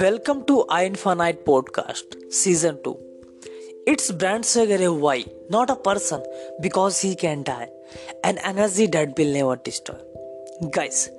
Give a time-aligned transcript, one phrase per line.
[0.00, 2.98] Welcome to I infinite podcast season two
[3.88, 6.16] it's brand से अगर why not a person
[6.60, 7.66] because he can die
[8.24, 9.58] an energy that will never
[10.62, 11.10] guys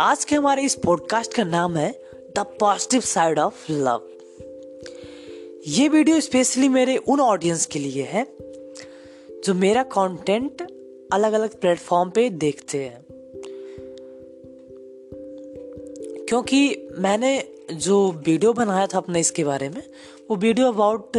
[0.00, 4.02] आज के हमारे इस podcast का नाम है the positive side of love
[5.66, 8.26] ये वीडियो स्पेशली मेरे उन ऑडियंस के लिए है,
[9.44, 10.62] जो मेरा कंटेंट
[11.12, 13.07] अलग अलग प्लेटफॉर्म पे देखते हैं।
[16.28, 17.32] क्योंकि मैंने
[17.72, 19.82] जो वीडियो बनाया था अपने इसके बारे में
[20.30, 21.12] वो वीडियो अबाउट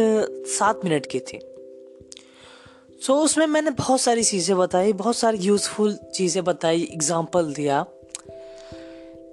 [0.48, 1.38] सात मिनट की थी।
[3.00, 7.84] सो so, उसमें मैंने बहुत सारी चीज़ें बताई बहुत सारी यूज़फुल चीज़ें बताई एग्ज़ाम्पल दिया।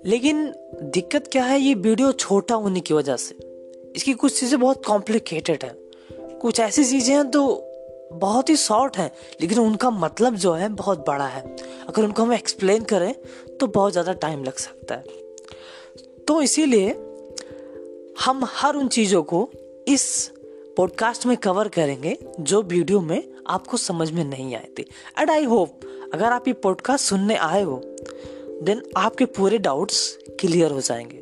[0.06, 0.46] लेकिन
[0.84, 3.36] दिक्कत क्या है ये वीडियो छोटा होने की वजह से।
[3.96, 5.76] इसकी कुछ चीज़ें बहुत कॉम्प्लिकेटेड हैं।
[6.40, 7.46] कुछ ऐसी चीज़ें हैं तो
[8.14, 11.42] बहुत ही शॉर्ट हैं लेकिन उनका मतलब जो है बहुत बड़ा है।
[11.88, 13.14] अगर उनको हम एक्सप्लेन करें
[13.60, 15.26] तो बहुत ज़्यादा टाइम लग सकता है।
[16.28, 16.90] तो इसीलिए
[18.26, 19.50] हम हर उन चीज़ों को
[19.88, 20.32] इस
[20.78, 24.86] पॉडकास्ट में कवर करेंगे, जो वीडियो में आपको समझ में नहीं आए थे।
[25.20, 25.80] एंड आई होप
[26.14, 27.82] अगर आप ये पॉडकास्ट सुनने आए हो
[28.64, 31.22] देन आपके पूरे डाउट्स क्लियर हो जाएँगे।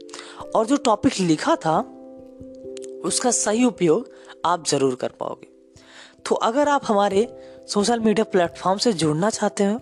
[0.55, 1.79] और जो टॉपिक लिखा था,
[3.05, 4.09] उसका सही उपयोग
[4.45, 5.47] आप ज़रूर कर पाओगे।
[6.25, 7.27] तो अगर आप हमारे
[7.67, 9.79] सोशल मीडिया प्लेटफॉर्म से जुड़ना चाहते हो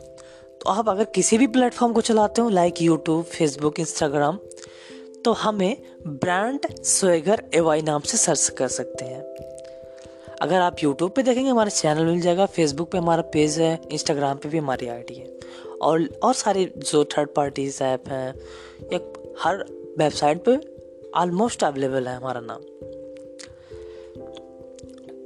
[0.62, 4.38] तो आप अगर किसी भी प्लेटफॉर्म को चलाते हो लाइक यूट्यूब फेसबुक इंस्टाग्राम
[5.26, 9.22] तो हमें ब्रांड स्वेगर एवाई नाम से सर्च कर सकते हैं।
[10.42, 14.38] अगर आप यूट्यूब पे देखेंगे, हमारा चैनल मिल जाएगा फेसबुक पे हमारा पेज है इंस्टाग्राम
[14.38, 15.40] पे भी हमारी आईडी है।
[15.82, 18.36] और और सारे जो थर्ड पार्टीज़ ऐप हैं,
[18.94, 19.00] या
[19.40, 19.58] हर
[19.98, 20.60] वेबसाइट पे
[21.16, 22.62] ऑलमोस्ट अवेलेबल है हमारा नाम।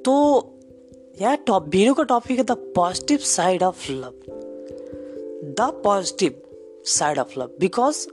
[0.01, 0.43] तो
[1.21, 4.13] यह टॉप वीडियो का टॉपिक है the positive side of love
[5.43, 6.41] the positive
[6.85, 8.07] side of love because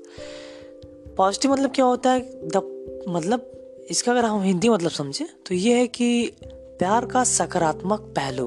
[1.17, 2.21] positive मतलब क्या होता है?
[2.49, 3.51] द मतलब
[3.91, 6.33] इसका अगर हम हिंदी मतलब समझे तो ये है कि
[6.79, 8.47] प्यार का सकारात्मक पहलू।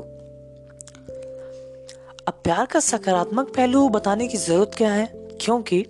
[2.28, 5.06] अब प्यार का सकारात्मक पहलू बताने की ज़रूरत क्या है?
[5.42, 5.86] क्योंकि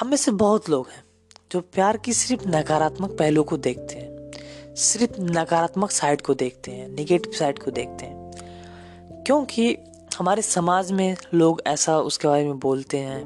[0.00, 1.04] हम में से बहुत लोग हैं
[1.52, 4.30] जो प्यार की सिर्फ़ नकारात्मक पहलू को देखते हैं,
[4.74, 9.76] सिर्फ़ नकारात्मक साइड को देखते हैं निगेटिव साइड को देखते हैं। क्योंकि
[10.18, 13.22] हमारे समाज में लोग ऐसा उसके बारे में बोलते हैं,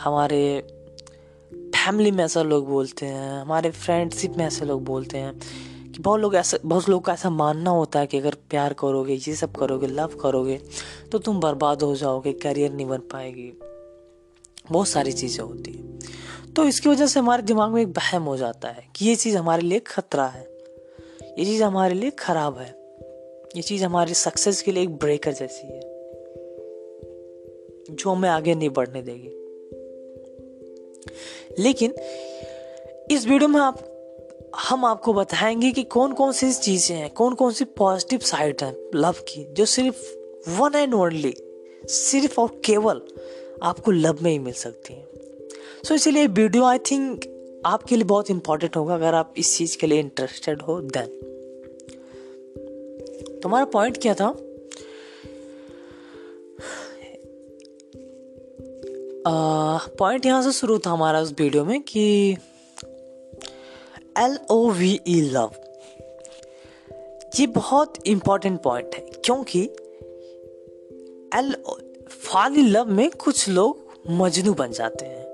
[0.00, 0.42] हमारे
[1.74, 5.38] फैमिली में ऐसा लोग बोलते हैं, हमारे फ्रेंडशिप में ऐसे लोग बोलते हैं
[5.92, 9.14] कि बहुत लोग ऐसा, बहुत लोग का ऐसा मानना होता है कि अगर प्यार करोगे,
[9.14, 10.60] ये सब करोगे, लव करोगे
[11.12, 13.52] तो तुम बर्बाद हो जाओगे करियर नहीं बन पाएगी।
[14.72, 15.98] बहुत सारी चीज़ें होती हैं।
[16.56, 19.36] तो इसकी वजह से हमारे दिमाग में एक बहम हो जाता है कि ये चीज़
[19.36, 20.48] हमारे लिए खतरा है।
[21.38, 22.76] ये चीज़ हमारे लिए खराब है।
[23.56, 25.80] ये चीज़ हमारे सक्सेस के लिए एक ब्रेकर जैसी है,
[27.90, 29.47] जो हमें आगे नहीं बढ़ने देगी।
[31.58, 31.94] लेकिन
[33.10, 33.94] इस वीडियो में आप
[34.68, 38.76] हम आपको बताएँगे कि कौन कौन सी चीज़ें हैं कौन कौन सी पॉजिटिव साइड हैं
[38.94, 39.96] लव की जो सिर्फ़
[40.50, 41.34] वन एंड ओनली
[41.84, 43.02] सिर्फ़ और केवल
[43.62, 47.24] आपको लव में ही मिल सकती हैं। सो so, इसलिए वीडियो आई थिंक
[47.66, 51.24] आपके लिए बहुत इंपॉर्टेंट होगा अगर आप इस चीज़ के लिए इंटरेस्टेड हो देन
[53.42, 54.36] तुम्हारा पॉइंट क्या था?
[59.26, 62.36] पॉइंट यहाँ से शुरू था हमारा उस वीडियो में कि
[64.18, 65.50] L O V E love
[67.38, 69.62] ये बहुत इंपॉर्टेंट पॉइंट है, क्योंकि
[71.38, 71.54] एल
[72.10, 75.24] फॉल लव में कुछ लोग मजनू बन जाते हैं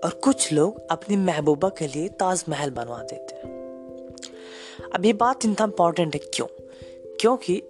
[0.00, 3.50] और कुछ लोग अपनी महबूबा के लिए ताजमहल बनवा देते हैं।
[4.94, 6.46] अब ये बात इतना इंपॉर्टेंट है क्यों?
[7.20, 7.62] क्योंकि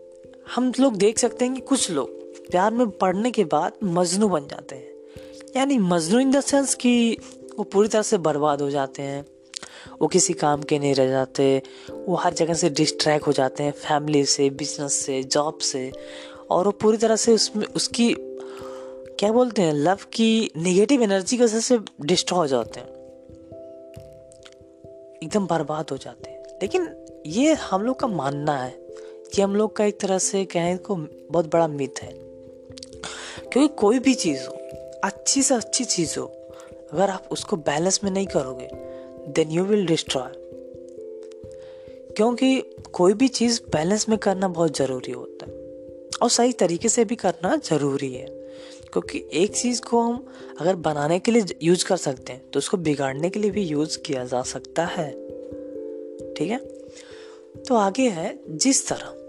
[0.55, 2.11] हम लोग देख सकते हैं कि कुछ लोग
[2.51, 4.91] प्यार में पढ़ने के बाद मजनू बन जाते हैं।
[5.57, 7.19] यानी मजनू इन द सेंस कि
[7.59, 9.27] वो पूरी तरह से बर्बाद हो जाते हैं।
[10.03, 13.73] वो किसी काम के नहीं रह जाते। वो हर जगह से डिस्ट्रैक्ट हो जाते हैं
[13.73, 15.93] फैमिली से बिज़नेस से जॉब से।
[16.51, 18.17] और वो पूरी तरह से उसमें, उसकी,
[19.19, 22.89] क्या बोलते हैं लव की नेगेटिव एनर्जी की वजह से डिस्ट्रॉय हो जाते हैं।
[25.22, 28.83] एकदम बर्बाद हो जाते हैं। लेकिन ये हम लोग का मानना है
[29.39, 30.97] ये हम लोग का एक तरह से कहें को
[31.31, 32.13] बहुत बड़ा मिथ है।
[33.53, 34.61] क्योंकि कोई भी चीज़ हो
[35.04, 36.27] अच्छी से अच्छी चीज़ हो।
[36.93, 38.69] अगर आप उसको बैलेंस में नहीं करोगे
[39.33, 40.33] देन यू विल डिस्ट्रॉय
[42.16, 45.53] क्योंकि कोई भी चीज़ बैलेंस में करना बहुत ज़रूरी होता है।
[46.22, 48.27] और सही तरीके से भी करना ज़रूरी है।
[48.93, 50.27] क्योंकि एक चीज़ को हम
[50.60, 53.98] अगर बनाने के लिए यूज़ कर सकते हैं तो उसको बिगाड़ने के लिए भी यूज़
[53.98, 55.10] किया जा सकता है।
[56.34, 56.59] ठीक है?
[57.69, 59.22] तो आगे है जिस तरह।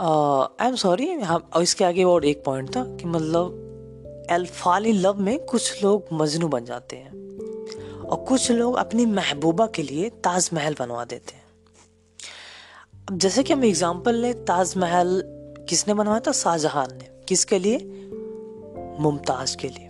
[0.00, 3.62] आई एम सॉरी हम इसके आगे और एक पॉइंट था कि मतलब
[4.30, 7.10] अल्फाली लव में कुछ लोग मजनू बन जाते हैं
[8.00, 11.44] और कुछ लोग अपनी महबूबा के लिए ताजमहल बनवा देते हैं।
[13.08, 15.22] अब जैसे कि हम एग्जांपल लें ताजमहल
[15.68, 16.32] किसने बनवाया था?
[16.32, 17.76] शाहजहां ने। किसके लिए?
[19.00, 19.86] मुमताज़ के लिए।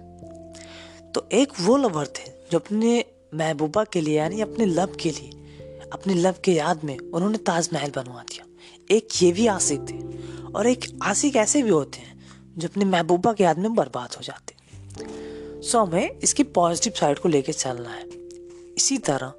[1.14, 3.04] तो एक वो लवर थे जो अपने
[3.34, 5.30] महबूबा के लिए, यानी अपने लव के लिए,
[5.92, 8.46] अपने लव के याद में उन्होंने ताजमहल बनवा दिया।
[8.90, 9.98] एक ये भी आशिक थे
[10.52, 12.26] और एक आशिक ऐसे भी होते हैं
[12.58, 14.56] जो अपने महबूबा के याद में बर्बाद हो जाते
[15.62, 18.08] सो हमें इसकी पॉजिटिव साइड को लेकर चलना है।
[18.76, 19.32] इसी तरह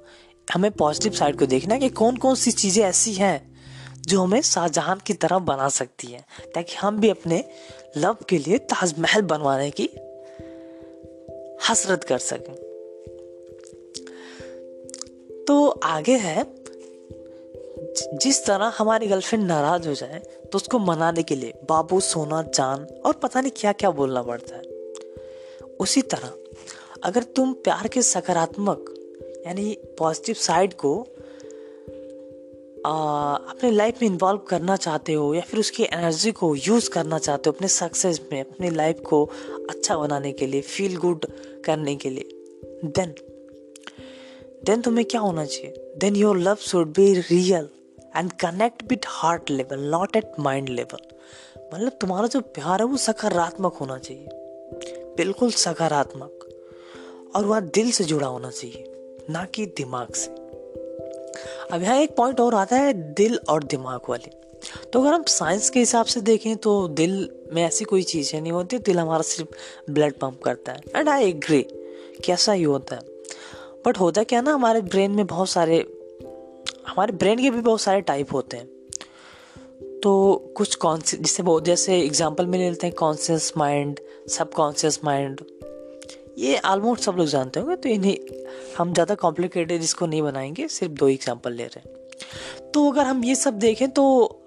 [0.54, 3.58] हमें पॉजिटिव साइड को देखना है कि कौन कौन सी चीज़ें ऐसी हैं
[4.06, 6.24] जो हमें शाहजहां की तरह बना सकती हैं,
[6.54, 7.44] ताकि हम भी अपने
[7.96, 9.88] लव के लिए ताजमहल बनवाने की
[11.70, 12.54] हसरत कर सकें।
[15.44, 16.57] तो आगे है
[18.02, 20.18] जिस तरह हमारी गर्लफ्रेंड नाराज़ हो जाए
[20.52, 24.56] तो उसको मनाने के लिए बाबू सोना चाँद और पता नहीं क्या क्या बोलना पड़ता
[24.56, 24.62] है।
[25.80, 26.32] उसी तरह
[27.04, 28.94] अगर तुम प्यार के सकारात्मक
[29.46, 31.06] यानी पॉजिटिव साइड को
[32.86, 32.92] आ,
[33.36, 37.42] अपने लाइफ में इन्वॉल्व करना चाहते हो या फिर उसकी एनर्जी को यूज़ करना चाहते
[37.46, 39.30] हो अपने सक्सेस में अपनी लाइफ को
[39.70, 41.26] अच्छा बनाने के लिए फील गुड
[41.64, 42.28] करने के लिए
[42.84, 43.14] देन
[44.64, 45.94] देन तुम्हें क्या होना चाहिए?
[45.96, 47.68] Then your love should be real
[48.16, 51.06] and connect with heart level not at mind level
[51.74, 54.26] मतलब तुम्हारा जो प्यार है वो सकारात्मक होना चाहिए।
[55.16, 56.44] बिल्कुल सकारात्मक।
[57.36, 58.84] और वह दिल से जुड़ा होना चाहिए,
[59.30, 60.30] ना कि दिमाग से।
[61.72, 64.30] अब यहाँ एक पॉइंट और आता है, दिल और दिमाग वाली।
[64.92, 68.52] तो अगर हम साइंस के हिसाब से देखें तो दिल में ऐसी कोई चीज़ें नहीं
[68.52, 71.62] होती, दिल हमारा सिर्फ़ ब्लड पंप करता है। एंड आई एग्री
[72.24, 73.02] कैसा ही होता है।
[73.86, 75.78] बट होता क्या ना, हमारे ब्रेन में बहुत सारे
[76.88, 78.66] हमारे ब्रेन के भी बहुत सारे टाइप होते हैं।
[80.02, 85.40] तो कुछ कॉन्स जिससे बहुत जैसे एग्ज़ाम्पल में लेते हैं conscious mind subconscious mind
[86.38, 88.16] ये ऑलमोस्ट सब लोग जानते होंगे तो इन्हें
[88.76, 93.24] हम ज़्यादा कॉम्प्लिकेटेड इसको नहीं बनाएँगे, सिर्फ़ दो एग्ज़ाम्पल ले रहे हैं। तो अगर हम
[93.24, 94.04] ये सब देखें तो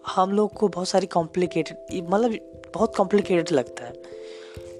[0.07, 2.37] हम लोग को बहुत सारी कॉम्प्लिकेटेड मतलब
[2.73, 3.93] बहुत कॉम्प्लिकेटेड लगता है।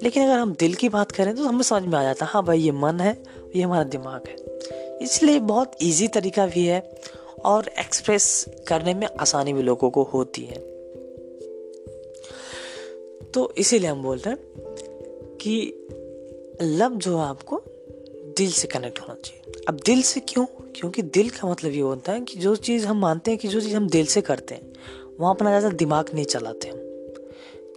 [0.03, 2.43] लेकिन अगर हम दिल की बात करें तो हमें समझ में आ जाता है हाँ
[2.45, 3.17] भाई, ये मन है,
[3.55, 4.35] ये हमारा दिमाग है।
[5.01, 6.79] इसलिए बहुत इजी तरीका भी है
[7.45, 10.71] और एक्सप्रेस करने में आसानी भी लोगों को होती है।
[13.21, 14.39] तो इसीलिए हम बोल रहे हैं
[15.38, 15.88] कि
[16.61, 17.61] लव जो है आपको
[18.38, 20.45] दिल से कनेक्ट होना चाहिए। अब दिल से क्यों?
[20.45, 23.61] क्योंकि दिल का मतलब ये होता है कि जो चीज़ हम मानते हैं कि जो
[23.61, 24.73] चीज़ हम दिल से करते हैं,
[25.19, 26.77] वहाँ अपना ज़्यादा दिमाग नहीं चलाते हम।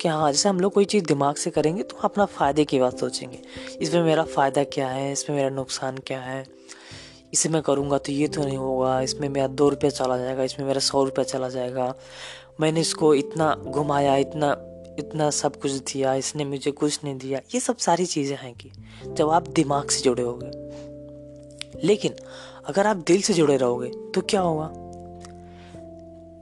[0.00, 2.98] कि हाँ जैसे हम लोग कोई चीज़ दिमाग से करेंगे तो अपना फ़ायदे की बात
[2.98, 3.38] सोचेंगे।
[3.80, 5.12] इसमें मेरा फ़ायदा क्या है?
[5.12, 6.63] इसमें मेरा नुकसान क्या है?
[7.34, 10.66] इसे मैं करूँगा तो ये तो नहीं होगा। इसमें मेरा दो रुपया चला जाएगा, इसमें
[10.66, 11.94] मेरा सौ रुपया चला जाएगा।
[12.60, 14.56] मैंने इसको इतना घुमाया, इतना
[14.98, 18.70] इतना सब कुछ दिया, इसने मुझे कुछ नहीं दिया। ये सब सारी चीज़ें हैं कि
[19.06, 20.50] जब आप दिमाग से जुड़े होगे।
[21.86, 22.14] लेकिन
[22.66, 24.70] अगर आप दिल से जुड़े रहोगे तो क्या होगा?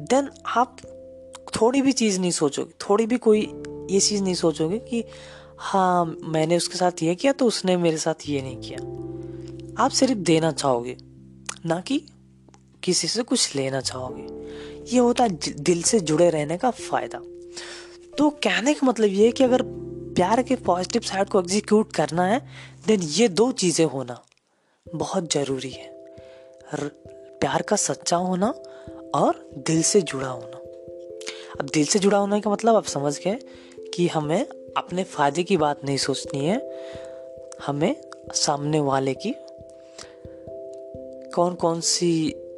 [0.06, 0.76] देन आप
[1.56, 3.40] थोड़ी भी चीज़ नहीं सोचोगे, थोड़ी भी कोई
[3.90, 5.04] ये चीज़ नहीं सोचोगे कि
[5.58, 8.78] हाँ मैंने उसके साथ ये किया तो उसने मेरे साथ ये नहीं किया।
[9.78, 10.96] आप सिर्फ़ देना चाहोगे,
[11.66, 11.98] ना कि
[12.82, 17.19] किसी से कुछ लेना चाहोगे। ये होता है दिल से जुड़े रहने का फ़ायदा।
[18.19, 19.62] तो कहने का मतलब ये है कि अगर
[20.16, 22.40] प्यार के पॉजिटिव साइड को एग्जीक्यूट करना है
[22.87, 24.20] देन ये दो चीज़ें होना
[24.87, 25.90] बहुत ज़रूरी है।
[26.75, 28.54] प्यार का सच्चा होना
[29.14, 30.58] और दिल से जुड़ा होना।
[31.61, 33.38] अब दिल से जुड़ा होने का मतलब आप समझ गए
[33.94, 34.44] कि हमें
[34.76, 36.58] अपने फ़ायदे की बात नहीं सोचनी है,
[37.66, 37.94] हमें
[38.35, 39.35] सामने वाले की
[41.34, 42.12] कौन कौन सी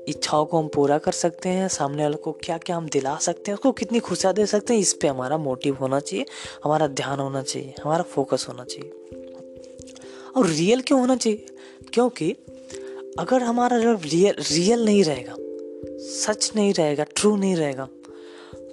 [0.08, 1.68] इच्छाओं को हम पूरा कर सकते हैं?
[1.68, 3.54] सामने वाले को क्या क्या हम दिला सकते हैं?
[3.54, 4.80] उसको कितनी खुशियाँ दे सकते हैं?
[4.80, 6.26] इस पर हमारा मोटिव होना चाहिए,
[6.64, 8.90] हमारा ध्यान होना चाहिए, हमारा फोकस होना चाहिए।
[10.36, 11.46] और रियल क्यों होना चाहिए?
[11.92, 12.30] क्योंकि
[13.18, 15.34] अगर हमारा जब रियल रियल नहीं रहेगा,
[16.00, 17.88] सच नहीं रहेगा ट्रू नहीं रहेगा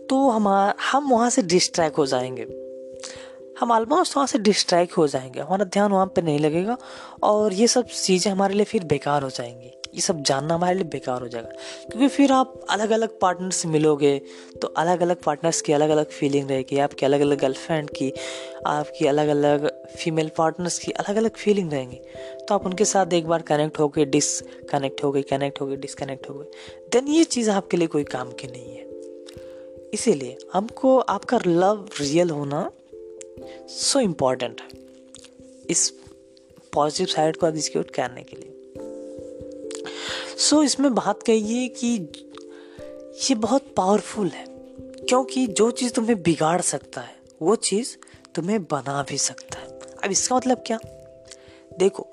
[0.10, 2.48] तो हमारा हम वहाँ से डिस्ट्रैक्ट हो जाएँगे।
[3.60, 6.78] हम ऑलमोस्ट वहाँ से डिस्ट्रैक्ट हो जाएँगे। हमारा ध्यान वहाँ पे नहीं लगेगा
[7.24, 10.84] और ये सब चीज़ें हमारे लिए फिर बेकार हो जाएँगी। ये सब जानना हमारे लिए
[10.84, 11.50] बेकार हो जाएगा।
[11.90, 14.22] क्योंकि फिर आप अलग अलग पार्टनर से मिलोगे
[14.62, 18.12] तो अलग अलग पार्टनर्स की अलग अलग फीलिंग रहेगी, आपकी अलग अलग गर्लफ्रेंड की,
[18.68, 22.00] आपकी अलग अलग फीमेल पार्टनर्स की अलग अलग फीलिंग रहेंगी।
[22.40, 25.76] तो आप उनके साथ एक बार कनेक्ट हो गए डिसकनेक्ट हो गए कनेक्ट हो गए
[25.76, 26.46] डिसकनेक्ट हो गए।
[26.92, 32.30] देन ये चीज़ आपके लिए कोई काम की नहीं है। इसीलिए हमको आपका लव रियल
[32.30, 32.72] होना
[33.70, 34.68] सो इंपॉर्टेंट है।
[35.70, 35.90] इस
[36.74, 38.51] पॉजिटिव साइड को एग्जीक्यूट करने के लिए।
[40.38, 41.88] सो so, इसमें बात कहिए कि
[43.24, 44.46] ये बहुत पावरफुल है
[45.08, 47.96] क्योंकि जो चीज़ तुम्हें बिगाड़ सकता है वो चीज़
[48.36, 49.68] तुम्हें बना भी सकता है।
[50.04, 50.80] अब इसका मतलब क्या?
[51.80, 52.08] देखो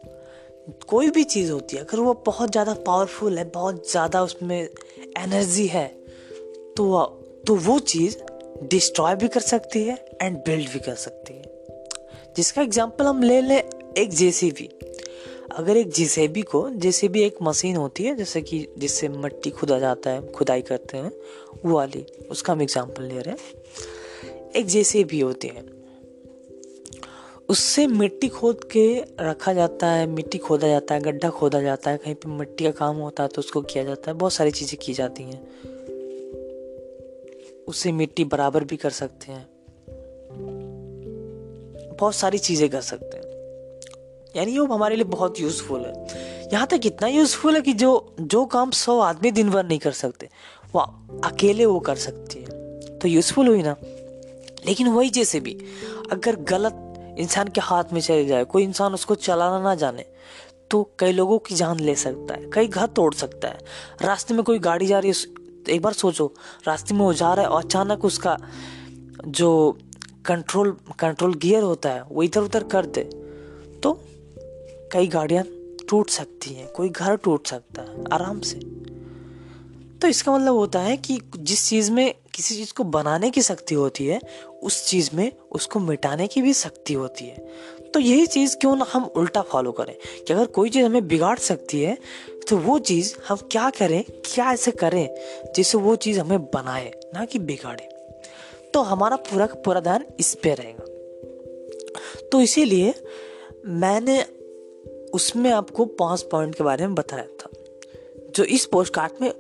[0.89, 5.67] कोई भी चीज़ होती है अगर वो बहुत ज़्यादा पावरफुल है बहुत ज़्यादा उसमें एनर्जी
[5.67, 5.87] है
[6.77, 7.05] तो
[7.47, 8.17] तो वो चीज़
[8.65, 11.43] डिस्ट्रॉय भी कर सकती है एंड बिल्ड भी कर सकती है।
[12.37, 14.69] जिसका एग्ज़ाम्पल हम ले लें एक जेसीबी
[15.49, 20.11] अगर एक जेसीबी को, जेसीबी एक मशीन होती है, जैसे कि जिससे मिट्टी खुदा जाता
[20.11, 21.13] है, खुदाई करते हैं,
[21.65, 25.65] वो वाली, उसका हम एग्ज़ाम्पल ले रहे हैं। एक जेसीबी होती है,
[27.49, 28.87] उससे मिट्टी खोद के
[29.21, 32.71] रखा जाता है, मिट्टी खोदा जाता है, गड्ढा खोदा जाता है, कहीं पे मिट्टी का
[32.71, 35.41] काम होता है तो उसको किया जाता है, बहुत सारी चीज़ें की जाती हैं।
[37.69, 39.47] उससे मिट्टी बराबर भी कर सकते हैं,
[41.93, 43.18] बहुत सारी चीज़ें कर सकते हैं।
[44.37, 48.45] यानी वो हमारे लिए बहुत यूज़फुल है। यहाँ तक इतना यूज़फुल है कि जो जो
[48.47, 50.29] काम सौ आदमी दिन भर नहीं कर सकते,
[50.75, 50.81] वो
[51.25, 53.77] अकेले वो कर सकती है। तो यूज़फुल हुई ना।
[54.67, 55.57] लेकिन वही जैसे भी,
[56.13, 60.05] अगर गलत इंसान के हाथ में चले जाए, कोई इंसान उसको चलाना ना जाने
[60.71, 63.59] तो कई लोगों की जान ले सकता है, कई घर तोड़ सकता है।
[64.03, 66.33] रास्ते में कोई गाड़ी जा रही है एक बार सोचो,
[66.67, 68.37] रास्ते में वो जा रहा है, और अचानक उसका
[69.27, 69.79] जो
[70.25, 73.03] कंट्रोल कंट्रोल गियर होता है, वो इधर उधर कर दे
[73.83, 73.99] तो
[74.93, 75.45] कई गाड़ियाँ
[75.89, 78.59] टूट सकती हैं, कोई घर टूट सकता है, आराम से।
[79.99, 83.75] तो इसका मतलब होता है कि जिस चीज़ में किसी चीज़ को बनाने की शक्ति
[83.75, 84.21] होती है,
[84.63, 87.47] उस चीज़ में उसको मिटाने की भी शक्ति होती है।
[87.95, 89.95] तो यही चीज़ क्यों ना हम उल्टा फॉलो करें
[90.27, 91.97] कि अगर कोई चीज़ हमें बिगाड़ सकती है
[92.49, 95.09] तो वो चीज़ हम क्या करें, क्या ऐसे करें
[95.57, 97.89] जिससे वो चीज़ हमें बनाए, ना कि बिगाड़े।
[98.75, 100.85] तो हमारा पूरा पूरा ध्यान इस पे रहेगा।
[102.33, 102.95] तो इसीलिए
[103.67, 104.25] मैंने
[105.15, 107.51] उसमें आपको पाँच पॉइंट के बारे में बताया था।
[108.37, 109.33] जो इस कार्ड में,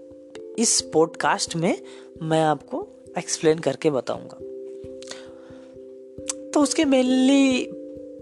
[0.58, 1.82] इस पॉडकास्ट में
[2.22, 4.38] मैं आपको एक्सप्लेन करके बताऊँगा।
[6.50, 7.64] तो उसके मेनली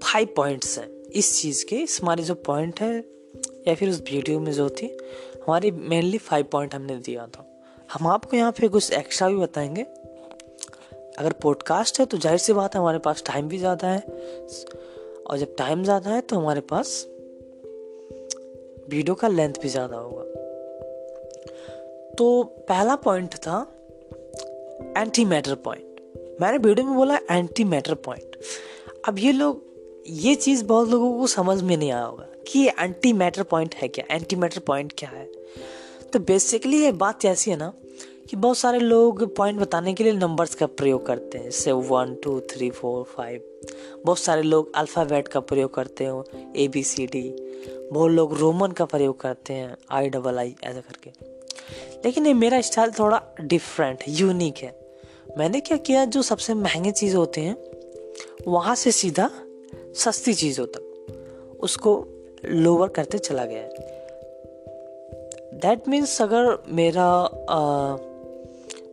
[0.03, 3.05] फाइव पॉइंट्स हैं। इस चीज़ के, इस हमारे जो पॉइंट है,
[3.69, 4.87] या फिर उस वीडियो में जो थी,
[5.47, 7.62] हमारी मेनली फाइव पॉइंट हमने दिया था।
[7.93, 9.83] हम आपको यहाँ पे कुछ एक्स्ट्रा भी बताएँगे।
[11.19, 14.00] अगर पॉडकास्ट है तो ज़ाहिर सी बात है हमारे पास टाइम भी ज़्यादा है।
[15.26, 17.07] और जब टाइम ज़्यादा है तो हमारे पास
[18.88, 20.23] वीडियो का लेंथ भी ज़्यादा होगा।
[22.14, 23.59] तो पहला पॉइंट था
[24.97, 28.37] एंटी मैटर पॉइंट मैंने वीडियो में बोला एंटी मैटर पॉइंट
[29.09, 29.62] अब ये लोग,
[30.07, 33.75] ये चीज़ बहुत लोगों को समझ में नहीं आया होगा कि ये एंटी मैटर पॉइंट
[33.75, 35.25] है क्या एंटी मैटर पॉइंट क्या है।
[36.12, 37.73] तो बेसिकली ये बात ऐसी है ना
[38.28, 42.14] कि बहुत सारे लोग पॉइंट बताने के लिए नंबर्स का प्रयोग करते हैं। जैसे one
[42.25, 43.40] two three four five
[44.05, 46.25] बहुत सारे लोग अल्फ़ाबेट का प्रयोग करते हो
[46.57, 47.28] ए बी सी डी
[47.93, 51.11] बहुत लोग रोमन का प्रयोग करते हैं आई डबल आई ऐसा करके।
[52.05, 54.75] लेकिन ये मेरा स्टाइल थोड़ा डिफरेंट यूनिक है।
[55.38, 57.57] मैंने क्या किया जो सबसे महँगे चीज़ होते हैं
[58.47, 59.31] वहाँ से सीधा
[59.95, 61.93] सस्ती चीज़ों तक उसको
[62.45, 63.95] लोअर करते चला गया है।
[65.55, 67.97] दैट मीन्स अगर मेरा आ,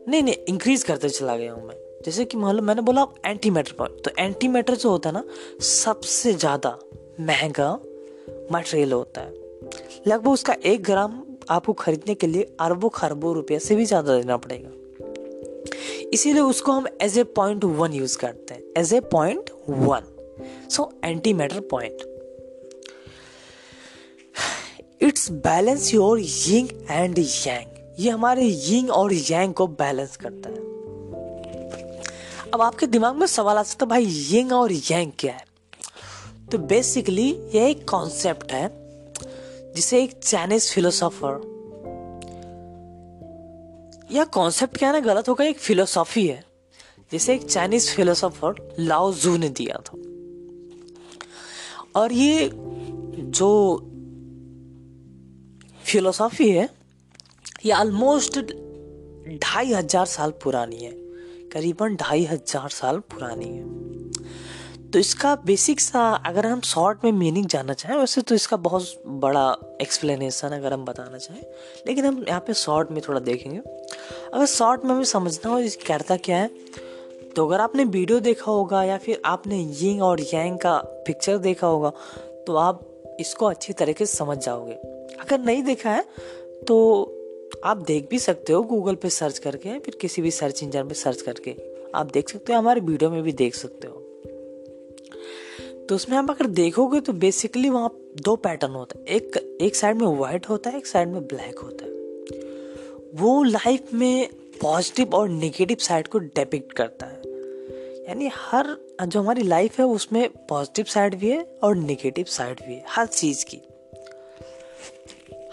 [0.07, 3.49] नहीं नहीं इंक्रीज करते चला गया हूँ मैं। जैसे कि मान लो मैंने बोला एंटी
[3.49, 5.23] मैटर पर तो एंटी मैटर जो होता है ना
[5.59, 6.77] सबसे ज़्यादा
[7.19, 7.71] महँगा
[8.51, 9.33] मटेरियल होता है।
[10.07, 14.37] लगभग उसका एक ग्राम आपको खरीदने के लिए अरबों खरबों रुपये से भी ज़्यादा देना
[14.37, 14.69] पड़ेगा।
[16.13, 20.03] इसीलिए उसको हम as a point one use करते हैं। As a point one
[20.69, 20.91] so
[21.33, 22.03] antimatter point
[25.01, 30.61] it's balance your yin and yang ये हमारे यिंग और यांग को बैलेंस करता है।
[32.53, 35.45] अब आपके दिमाग में सवाल आ सकता है भाई यिंग और यांग क्या है?
[36.53, 38.67] तो बेसिकली यह एक कॉन्सेप्ट है,
[39.75, 41.51] जिसे एक चाइनीज़ फिलोसोफर
[44.11, 46.43] यह कॉन्सेप्ट क्या ना, गलत होगा, एक फिलोसॉफी है,
[47.11, 49.97] जिसे एक चाइनीज़ फिलोसोफर लाओ जू ने दिया था।
[51.99, 53.49] और ये जो
[55.83, 56.69] फिलोसॉफी है,
[57.65, 58.39] ये ऑलमोस्ट
[59.43, 60.91] ढाई हज़ार साल पुरानी है,
[61.49, 64.22] करीबन ढाई हज़ार साल पुरानी है।
[64.93, 69.01] तो इसका बेसिक सा अगर हम शॉर्ट में मीनिंग जानना चाहें, वैसे तो इसका बहुत
[69.07, 69.45] बड़ा
[69.81, 71.41] एक्सप्लेनेशन अगर हम बताना चाहें,
[71.87, 75.75] लेकिन हम यहाँ पे शॉर्ट में थोड़ा देखेंगे। अगर शॉर्ट में हमें समझना हो, इस
[75.87, 76.49] करता क्या है
[77.35, 81.67] तो अगर आपने वीडियो देखा होगा या फिर आपने यिंग और यांग का पिक्चर देखा
[81.67, 81.91] होगा
[82.47, 82.85] तो आप
[83.19, 84.73] इसको अच्छी तरीके से समझ जाओगे।
[85.15, 86.05] अगर नहीं देखा है
[86.67, 86.77] तो
[87.65, 90.95] आप देख भी सकते हो गूगल पे सर्च करके, फिर किसी भी सर्च इंजन पे
[90.95, 91.55] सर्च करके।
[91.95, 94.02] आप देख सकते हो, हमारे वीडियो में भी देख सकते हो।
[95.89, 99.95] तो उसमें आप अगर देखोगे तो बेसिकली वहाँ दो पैटर्न होता है। एक एक साइड
[99.97, 101.91] में वाइट होता है, एक साइड में ब्लैक होता है।
[103.15, 104.29] वो लाइफ में
[104.61, 107.21] पॉजिटिव और नेगेटिव साइड को डेपिक्ट करता है।
[108.09, 112.73] यानी हर, जो हमारी लाइफ है, उसमें पॉजिटिव साइड भी है और नेगेटिव साइड भी
[112.73, 113.61] है, हर चीज़ की।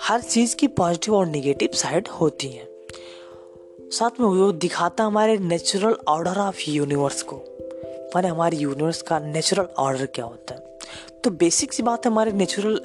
[0.01, 2.71] हर चीज़ की पॉजिटिव और नेगेटिव साइड होती है।
[3.91, 7.50] साथ में वो दिखाता हमारे नेचुरल ऑर्डर ऑफ़ यूनिवर्स को।
[8.15, 10.79] माने हमारे यूनिवर्स का नेचुरल ऑर्डर क्या होता है?
[11.25, 12.81] तो बेसिक सी बात है, हमारे नेचुरल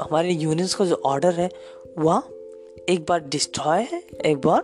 [0.00, 1.50] हमारे यूनिवर्स का जो ऑर्डर है,
[1.98, 2.22] वह
[2.88, 4.62] एक बार डिस्ट्रॉय है, एक बार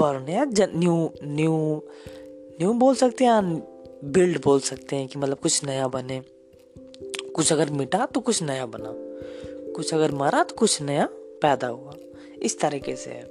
[0.00, 1.82] बर्न या न्यू न्यू
[2.60, 3.58] न्यू बोल सकते हैं
[4.04, 6.22] बिल्ड बोल सकते हैं कि मतलब कुछ नया बने।
[7.34, 8.92] कुछ अगर मिटा तो कुछ नया बना।
[9.72, 11.94] कुछ अगर मरा तो कुछ नया पैदा हुआ।
[12.42, 13.22] इस तरीके से है।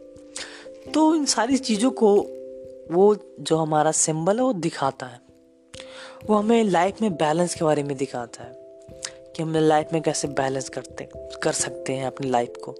[0.94, 2.26] तो इन सारी चीज़ों को
[2.92, 5.20] वो जो हमारा सिंबल है, वो दिखाता है।
[6.28, 8.54] वो हमें लाइफ में बैलेंस के बारे में दिखाता है
[9.36, 11.10] कि हम लाइफ में कैसे बैलेंस करते,
[11.44, 12.72] कर सकते हैं अपनी लाइफ को।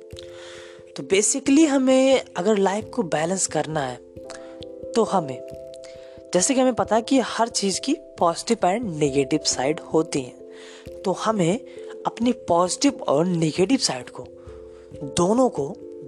[0.96, 3.96] तो बेसिकली हमें अगर लाइफ को बैलेंस करना है
[4.96, 5.42] तो हमें,
[6.34, 11.02] जैसे कि हमें पता है कि हर चीज़ की पॉजिटिव एंड नेगेटिव साइड होती हैं
[11.02, 11.60] तो हमें
[12.06, 14.24] अपनी पॉजिटिव और नेगेटिव साइड को,
[15.04, 15.68] दोनों को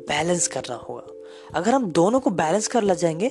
[0.09, 1.03] बैलेंस करना होगा।
[1.53, 3.29] अगर हम दोनों को बैलेंस कर ला जाएँगे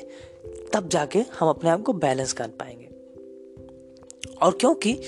[0.76, 2.86] तब जाके हम अपने आप को बैलेंस कर पाएँगे।
[4.36, 4.98] और क्योंकि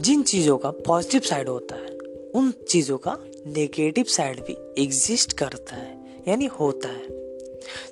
[0.00, 1.96] जिन चीज़ों का पॉजिटिव साइड होता है,
[2.34, 3.16] उन चीज़ों का
[3.46, 7.08] नेगेटिव साइड भी एग्जिस्ट करता है, यानी होता है।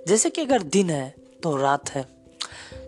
[0.09, 2.07] जैसे कि अगर दिन है तो रात है,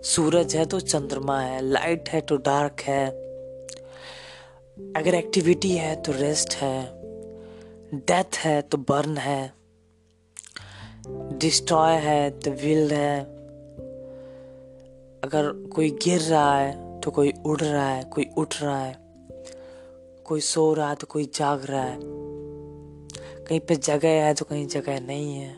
[0.04, 3.06] सूरज है तो चंद्रमा है लाइट है तो डार्क है,
[4.96, 6.90] अगर एक्टिविटी है तो रेस्ट है
[7.94, 9.52] डेथ है तो बर्न है
[11.08, 13.35] डिस्ट्रॉय है तो विल्ड है।
[15.26, 18.98] अगर कोई गिर रहा है तो कोई उड़ रहा है, कोई उठ रहा है,
[20.24, 21.98] कोई सो रहा है तो कोई जाग रहा है।
[23.44, 25.56] कहीं पे जगह है तो कहीं जगह नहीं है।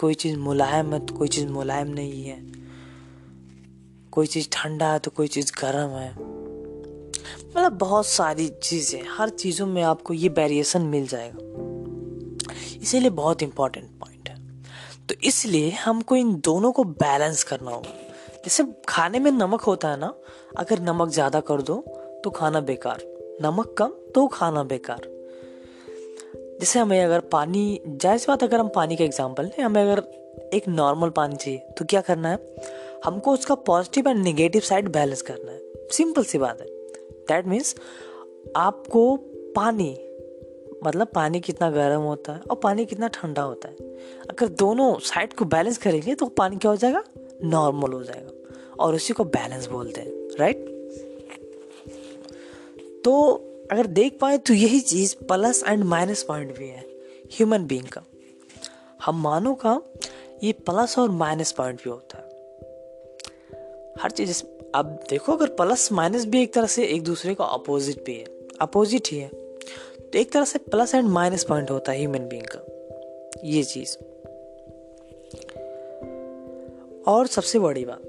[0.00, 2.40] कोई चीज़ मुलायम है तो कोई चीज़ मुलायम नहीं है।
[4.10, 6.10] कोई चीज़ ठंडा है तो कोई चीज़ गर्म है।
[7.48, 11.38] मतलब बहुत सारी चीज़ें, हर चीज़ों में आपको ये वेरिएशन मिल जाएगा।
[12.82, 14.62] इसीलिए बहुत इंपॉर्टेंट पॉइंट है।
[15.08, 18.06] तो इसलिए हमको इन दोनों को बैलेंस करना होगा।
[18.44, 20.14] जैसे खाने में नमक होता है ना,
[20.56, 21.82] अगर नमक ज़्यादा कर दो
[22.24, 23.02] तो खाना बेकार।
[23.42, 25.08] नमक कम तो खाना बेकार।
[26.60, 30.02] जैसे हमें अगर पानी जायज़ बात अगर हम पानी का एग्ज़ाम्पल लें, हमें अगर
[30.54, 32.38] एक नॉर्मल पानी चाहिए तो क्या करना है?
[33.04, 36.66] हमको उसका positive and negative side balance करना है। सिंपल सी बात है।
[37.28, 37.74] दैट मीन्स
[38.56, 39.16] आपको
[39.56, 39.90] पानी
[40.84, 43.74] मतलब पानी कितना गर्म होता है और पानी कितना ठंडा होता है।
[44.30, 47.02] अगर दोनों साइड को बैलेंस करेंगे तो पानी क्या हो जाएगा?
[47.44, 48.30] नॉर्मल हो जाएगा।
[48.80, 50.68] और उसी को बैलेंस बोलते हैं राइट
[53.04, 53.12] तो
[53.72, 56.84] अगर देख पाए तो यही चीज़ प्लस एंड माइनस पॉइंट भी है
[57.32, 58.02] ह्यूमन बींग का।
[59.04, 59.80] हम मानो का
[60.44, 62.28] ये प्लस और माइनस पॉइंट भी होता है।
[64.02, 64.42] हर चीज़
[64.74, 68.24] अब देखो, अगर प्लस माइनस भी एक तरह से एक दूसरे का अपोजिट भी है
[68.60, 69.30] अपोजिट ही है।
[70.12, 72.60] तो एक तरह से प्लस एंड माइनस पॉइंट होता है ह्यूमन बींग का।
[73.44, 73.96] ये चीज़।
[77.06, 78.02] और सबसे बड़ी बात।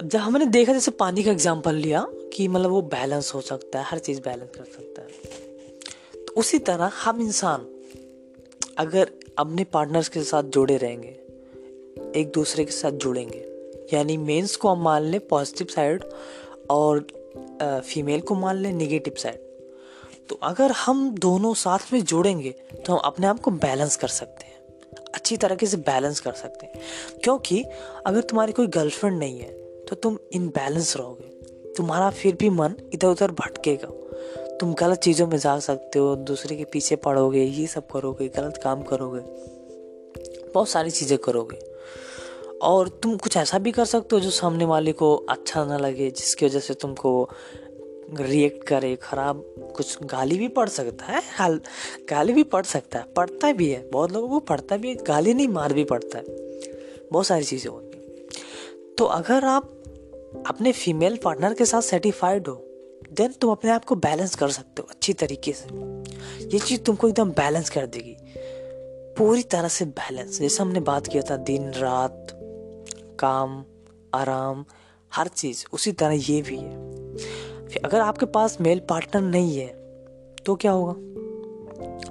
[0.00, 3.78] अब जब हमने देखा, जैसे पानी का एग्ज़ाम्पल लिया, कि मतलब वो बैलेंस हो सकता
[3.78, 5.08] है, हर चीज़ बैलेंस कर सकता है।
[6.24, 7.66] तो उसी तरह हम इंसान,
[8.78, 11.16] अगर अपने पार्टनर्स के साथ जुड़े रहेंगे,
[12.20, 13.44] एक दूसरे के साथ जुड़ेंगे,
[13.94, 16.04] यानी मेंस को हम मान लें पॉजिटिव साइड
[16.70, 17.06] और
[17.62, 19.49] फीमेल को मान लें निगेटिव साइड
[20.30, 22.50] तो अगर हम दोनों साथ में जोड़ेंगे
[22.86, 24.54] तो हम अपने आप को बैलेंस कर सकते हैं।
[25.14, 26.74] अच्छी तरीके से बैलेंस कर सकते हैं।
[27.24, 27.64] क्योंकि
[28.06, 29.52] अगर तुम्हारी कोई गर्लफ्रेंड नहीं है
[29.84, 31.24] तो तुम इन बैलेंस रहोगे।
[31.72, 33.88] तुम्हारा फिर भी मन इधर उधर भटकेगा।
[34.56, 38.60] तुम गलत चीज़ों में जा सकते हो, दूसरे के पीछे पड़ोगे, ये सब करोगे, गलत
[38.64, 39.20] काम करोगे।
[40.54, 41.58] बहुत सारी चीज़ें करोगे।
[42.62, 46.10] और तुम कुछ ऐसा भी कर सकते हो जो सामने वाले को अच्छा ना लगे,
[46.10, 47.30] जिसकी वजह से तुमको
[48.18, 49.44] रिएक्ट करे, खराब
[49.76, 51.60] कुछ गाली भी पड़ सकता है, हाल,
[52.10, 55.34] गाली भी पड़ सकता है पड़ता भी है, बहुत लोगों को पड़ता भी है, गाली
[55.34, 56.24] नहीं, मार भी पड़ता है,
[57.12, 59.70] बहुत सारी चीज़ें होती हैं। तो अगर आप
[60.46, 62.66] अपने फीमेल पार्टनर के साथ सेटिस्फाइड हो
[63.12, 65.68] देन तुम अपने आप को बैलेंस कर सकते हो, अच्छी तरीके से।
[66.46, 68.16] ये चीज़ तुमको एकदम बैलेंस कर देगी।
[69.18, 72.26] पूरी तरह से बैलेंस जैसे हमने बात किया था, दिन, रात,
[73.18, 73.64] काम,
[74.14, 74.64] आराम,
[75.14, 79.66] हर चीज़, उसी तरह ये भी है। अगर आपके पास मेल पार्टनर नहीं है
[80.46, 80.92] तो क्या होगा?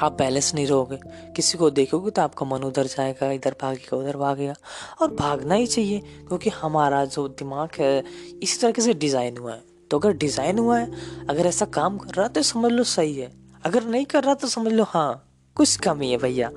[0.01, 0.97] आप बैलेंस नहीं रहोगे।
[1.35, 4.53] किसी को देखोगे तो आपका मन उधर जाएगा, इधर भागेगा, उधर भागेगा।
[5.01, 8.03] और भागना ही चाहिए, क्योंकि हमारा जो दिमाग है,
[8.43, 10.91] इसी तरीके से डिज़ाइन हुआ है। तो अगर डिज़ाइन हुआ है,
[11.29, 13.31] अगर ऐसा काम कर रहा है तो समझ लो सही है।
[13.65, 15.11] अगर नहीं कर रहा तो समझ लो हाँ
[15.55, 16.51] कुछ कमी है भैया।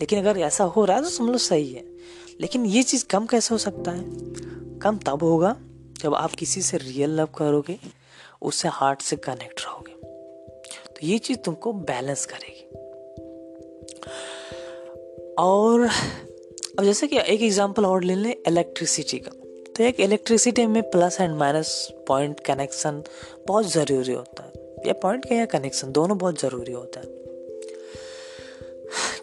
[0.00, 1.84] लेकिन अगर ऐसा हो रहा है तो समझ लो सही है।
[2.40, 4.04] लेकिन ये चीज़ कम कैसे हो सकता है?
[4.78, 5.56] कम तब होगा,
[6.00, 7.78] जब आप किसी से रियल लव करोगे
[8.42, 9.92] उससे हार्ट से कनेक्ट रहोगे।
[10.88, 12.66] तो ये चीज़ तुमको बैलेंस करेगी।
[15.38, 15.80] और
[16.78, 19.30] अब जैसे कि एक एग्जांपल और ले लें इलेक्ट्रिसिटी का।
[19.72, 23.02] तो एक इलेक्ट्रिसिटी में plus and minus point connection
[23.46, 24.52] बहुत ज़रूरी होता है।
[24.86, 27.15] या पॉइंट का या कनेक्शन दोनों बहुत ज़रूरी होता है।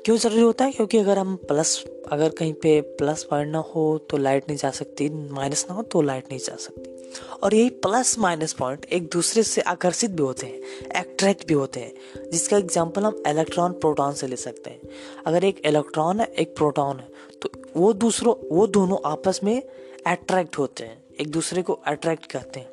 [0.06, 0.72] क्यों ज़रूरी होता है?
[0.72, 4.72] क्योंकि अगर हम प्लस अगर कहीं पे प्लस पॉइंट ना हो तो लाइट नहीं जा
[4.72, 9.10] सकती माइनस ना हो तो लाइट नहीं जा सकती। और यही प्लस माइनस पॉइंट एक
[9.10, 14.14] दूसरे से आकर्षित भी होते हैं अट्रैक्ट भी होते हैं। जिसका एग्जांपल हम इलेक्ट्रॉन प्रोटॉन
[14.14, 14.80] से ले सकते हैं।
[15.26, 17.08] अगर एक इलेक्ट्रॉन है, एक प्रोटॉन है
[17.42, 19.62] तो वो दूसरों, वो दोनों आपस में
[20.08, 22.70] अट्रैक्ट होते हैं, एक दूसरे को अट्रैक्ट करते हैं।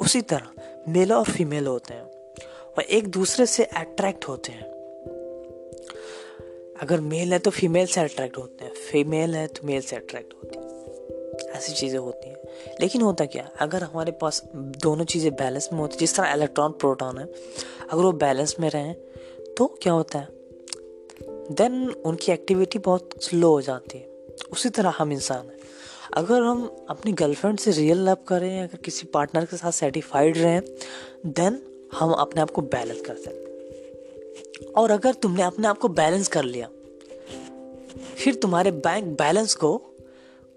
[0.00, 0.50] उसी तरह
[0.88, 2.04] मेल और फीमेल होते हैं।
[2.78, 4.81] वह एक दूसरे से अट्रैक्ट होते हैं।
[6.82, 10.34] अगर मेल है तो फीमेल से अट्रैक्ट होते हैं। फीमेल है तो मेल से अट्रैक्ट
[10.34, 10.62] होती है।
[11.50, 12.36] ऐसी चीज़ें होती हैं।
[12.80, 13.50] लेकिन होता क्या?
[13.60, 17.24] अगर हमारे पास दोनों चीज़ें बैलेंस में होती, जिस तरह इलेक्ट्रॉन प्रोटॉन है,
[17.90, 18.94] अगर वो बैलेंस में रहें
[19.56, 20.28] तो क्या होता है?
[21.50, 24.04] देन उनकी एक्टिविटी बहुत स्लो हो जाती है।
[24.52, 25.58] उसी तरह हम इंसान हैं।
[26.14, 30.62] अगर हम अपनी गर्लफ्रेंड से रियल लव करें, अगर किसी पार्टनर के साथ सेटिस्फाइड रहें
[31.26, 31.62] देन
[31.98, 33.42] हम अपने आप को बैलेंस कर सकते
[34.76, 36.68] और अगर तुमने अपने आप को बैलेंस कर लिया
[37.92, 39.76] फिर तुम्हारे बैंक बैलेंस को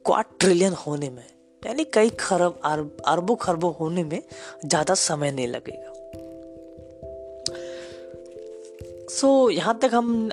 [0.05, 1.25] क्वार ट्रिलियन होने में
[1.63, 2.59] यानी कई खरब
[3.05, 4.21] अरब खरबों होने में
[4.65, 5.93] ज़्यादा समय नहीं लगेगा।
[9.09, 10.29] सो so, यहाँ तक हम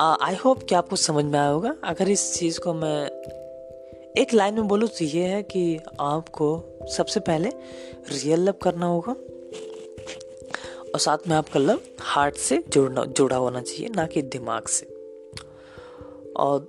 [0.00, 3.06] आई होप कि आपको समझ में आया होगा। अगर इस चीज़ को मैं
[4.18, 6.48] एक लाइन में बोलूँ तो ये है कि आपको
[6.92, 7.48] सबसे पहले
[8.12, 9.12] रियल लव करना होगा।
[10.92, 14.91] और साथ में आपका लव हार्ट से जुड़ना जुड़ा होना चाहिए ना कि दिमाग से।
[16.36, 16.66] और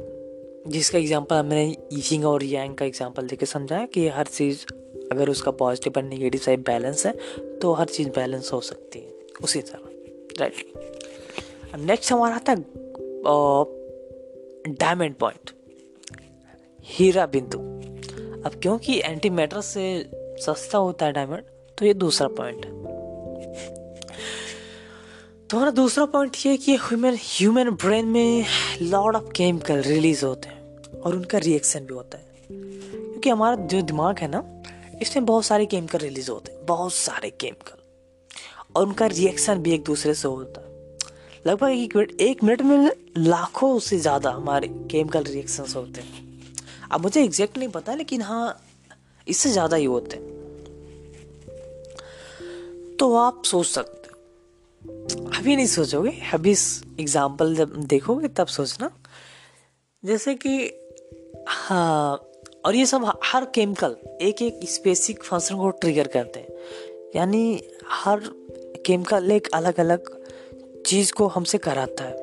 [0.67, 4.65] जिसका एग्जांपल मैंने यिंग और यांग का एग्जांपल देके समझाया कि हर चीज़
[5.11, 7.13] अगर उसका पॉजिटिव और निगेटिव साइड बैलेंस है
[7.59, 9.79] तो हर चीज़ बैलेंस हो सकती है। उसी तरह
[10.39, 10.73] राइट
[11.73, 12.55] अब नेक्स्ट हमारा है
[14.73, 15.51] डायमंड पॉइंट
[16.83, 17.57] हीरा बिंदु।
[18.45, 21.43] अब क्योंकि एंटी मैटर से सस्ता होता है डायमंड
[21.77, 22.82] तो ये दूसरा पॉइंट है।
[25.49, 28.45] तो हमारा दूसरा पॉइंट ये कि ह्यूमन ह्यूमन ब्रेन में
[28.81, 33.81] लॉट ऑफ़ केमिकल रिलीज़ होते हैं और उनका रिएक्शन भी होता है। क्योंकि हमारा जो
[33.81, 34.43] दिमाग है ना,
[35.01, 37.77] इसमें बहुत सारे केमिकल रिलीज़ होते हैं, बहुत सारे केमिकल
[38.75, 40.67] और उनका रिएक्शन भी एक दूसरे से होता है।
[41.47, 46.21] लगभग एक मिनट एक मिनट में लाखों से ज़्यादा हमारे केमिकल रिएक्शन होते हैं।
[46.91, 48.61] अब मुझे एग्जैक्ट नहीं पता, लेकिन हाँ
[49.27, 50.31] इससे ज़्यादा ही होते हैं।
[52.99, 54.01] तो आप सोच सकते
[55.43, 56.51] अभी नहीं सोचोगे। अभी
[56.99, 58.89] एग्ज़ाम्पल जब देखोगे तब सोचना।
[60.03, 60.51] जैसे कि
[61.47, 62.15] हाँ
[62.65, 66.47] और ये सब हर केमिकल एक एक स्पेसिक फ़ंक्शन को ट्रिगर करते हैं।
[67.15, 67.61] यानी
[67.93, 68.19] हर
[68.85, 70.07] केमिकल एक अलग अलग
[70.85, 72.13] चीज़ को हमसे कराता है।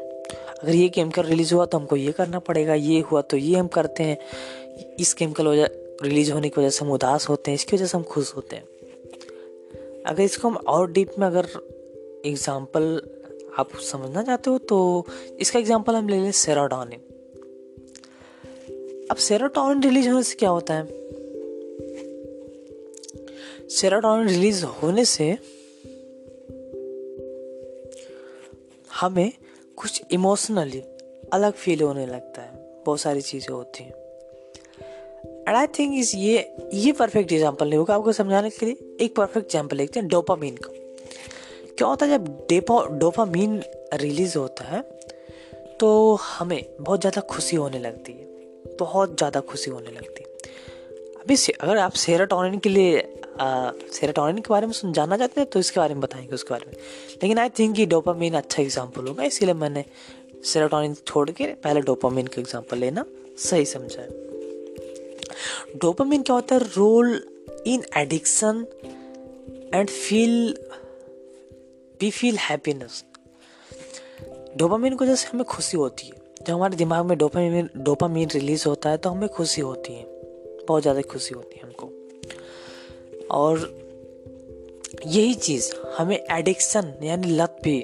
[0.54, 3.66] अगर ये केमिकल रिलीज़ हुआ तो हमको ये करना पड़ेगा, ये हुआ तो ये हम
[3.68, 4.16] करते हैं।
[4.96, 5.68] इस केमिकल वजह
[6.02, 8.56] रिलीज़ होने की वजह से हम उदास होते हैं, इसकी वजह से हम खुश होते
[8.56, 8.64] हैं।
[10.06, 11.48] अगर इसको हम और डीप में अगर
[12.26, 12.84] एग्ज़ाम्पल
[13.58, 15.06] आप समझना चाहते हो तो
[15.40, 17.00] इसका एग्ज़ाम्पल हम ले लें सेराटोनिन
[19.10, 20.86] अब सेरोटोनिन रिलीज़ होने से क्या होता है?
[23.68, 25.36] सेरोटोनिन रिलीज़ होने से
[28.90, 29.32] हमें
[29.78, 30.82] कुछ इमोशनली
[31.32, 33.92] अलग फील होने लगता है। बहुत सारी चीज़ें होती हैं।
[35.48, 36.36] एंड आई थिंक इस ये
[36.74, 40.56] ये परफेक्ट एग्ज़ाम्पल नहीं होगा आपको समझाने के लिए। एक परफेक्ट एग्ज़ाम्पल देखते हैं डोपामीन
[40.56, 40.72] का।
[41.80, 43.62] क्या होता है जब डेपो डोपामीन
[43.94, 44.80] रिलीज़ होता है
[45.80, 50.28] तो हमें बहुत ज़्यादा खुशी होने लगती है। बहुत ज़्यादा खुशी होने लगती है।
[51.22, 53.00] अभी से, अगर आप सेराटोनिन के लिए
[53.38, 56.66] सेराटोनिन के बारे में सुन, जानना चाहते हैं तो इसके बारे में बताएँगे उसके बारे
[56.66, 56.74] में।
[57.22, 59.84] लेकिन आई थिंक ये डोपामीन अच्छा एग्ज़ाम्पल होगा, इसीलिए मैंने
[60.44, 63.04] सेराटोनिन छोड़ के पहले डोपामीन का एग्ज़ाम्पल लेना
[63.38, 64.08] सही समझा है।
[65.76, 66.60] डोपामीन क्या होता है?
[66.66, 67.22] Role
[67.66, 68.66] in addiction
[69.74, 70.56] and feel
[72.00, 73.04] we feel happiness
[74.56, 76.12] dopamine को जैसे हमें खुशी होती है।
[76.46, 80.04] जब हमारे दिमाग में डोपामिन डोपामिन रिलीज़ होता है तो हमें खुशी होती है।
[80.68, 81.86] बहुत ज़्यादा खुशी होती है हमको।
[83.30, 83.68] और
[85.06, 87.78] यही चीज़, हमें एडिक्शन यानी लत भी,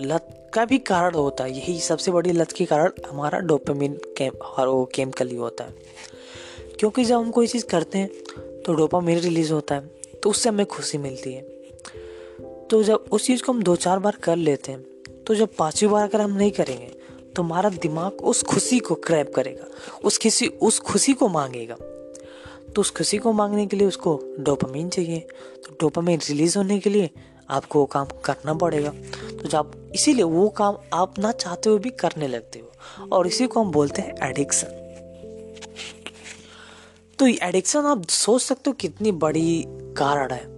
[0.00, 4.36] लत का भी कारण होता है। यही सबसे बड़ी लत के कारण हमारा डोपामिन केम
[4.36, 5.74] और वो केमिकल ही होता है।
[6.78, 9.90] क्योंकि जब हम कोई चीज़ करते हैं तो डोपामिन रिलीज़ होता है
[10.22, 11.53] तो उससे हमें खुशी मिलती है।
[12.70, 14.82] तो जब उस चीज़ को हम दो चार बार कर लेते हैं
[15.26, 16.86] तो जब पांचवी बार अगर हम नहीं करेंगे
[17.36, 19.66] तो हमारा दिमाग उस खुशी को क्रैप करेगा,
[20.04, 21.76] उस किसी, उस खुशी को मांगेगा।
[22.74, 25.18] तो उस खुशी को मांगने के लिए उसको डोपामीन चाहिए।
[25.64, 27.10] तो डोपामीन रिलीज़ होने के लिए
[27.50, 28.90] आपको वो काम करना पड़ेगा।
[29.32, 33.46] तो जब इसीलिए वो काम आप ना चाहते हुए भी करने लगते हो, और इसी
[33.46, 34.80] को हम बोलते हैं एडिक्शन
[37.18, 40.53] तो एडिक्शन आप सोच सकते हो कितनी बड़ी कारण है।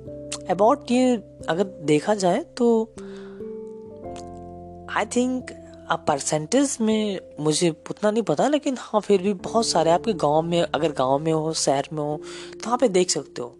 [0.50, 1.14] अबाउट ये
[1.48, 2.66] अगर देखा जाए तो
[4.90, 5.50] आई थिंक
[5.90, 10.42] आप परसेंटेज में मुझे उतना नहीं पता, लेकिन हाँ फिर भी बहुत सारे आपके गाँव
[10.42, 12.16] में, अगर गाँव में हो, शहर में हो
[12.52, 13.54] तो वहाँ पे देख सकते हो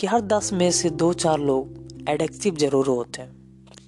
[0.00, 3.30] कि हर दस में से दो चार लोग एडिक्टिव ज़रूर होते हैं,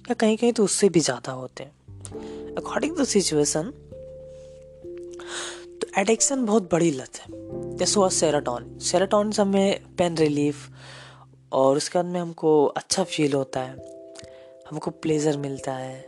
[0.09, 3.71] या कहीं कहीं तो उससे भी ज़्यादा होते हैं। अकॉर्डिंग टू सिचुएसन
[5.81, 10.69] तो एडिक्शन बहुत बड़ी लत है। जैसे हुआ सेराटोन सेराटोन हमें पेन रिलीफ
[11.53, 14.03] और उसके बाद में हमको अच्छा फील होता है।
[14.69, 16.05] हमको प्लेजर मिलता है।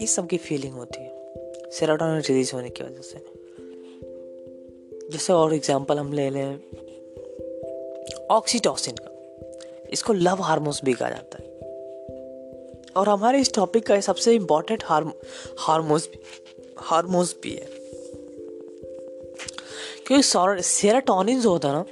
[0.00, 1.34] ये सब की फीलिंग होती है।
[1.70, 3.42] सेराटोन रिलीज़ होने की वजह से।
[5.10, 6.60] जैसे और एग्जांपल हम ले लें।
[8.30, 9.12] ऑक्सीटोसिन का।
[9.90, 11.52] इसको लव हार्मोन्स भी कहा जाता है।
[12.96, 14.84] और हमारे इस टॉपिक का सबसे इम्पोर्टेंट
[15.58, 16.08] हार्मोन्स
[16.78, 17.68] हार्मोन्स भी है।
[20.06, 21.84] क्योंकि सेराटोनिन जो होता है ना,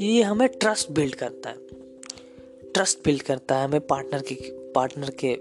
[0.00, 1.73] ये हमें ट्रस्ट बिल्ड करता है।
[2.74, 4.34] ट्रस्ट बिल्ड करता है हमें पार्टनर के
[4.72, 5.36] पार्टनर के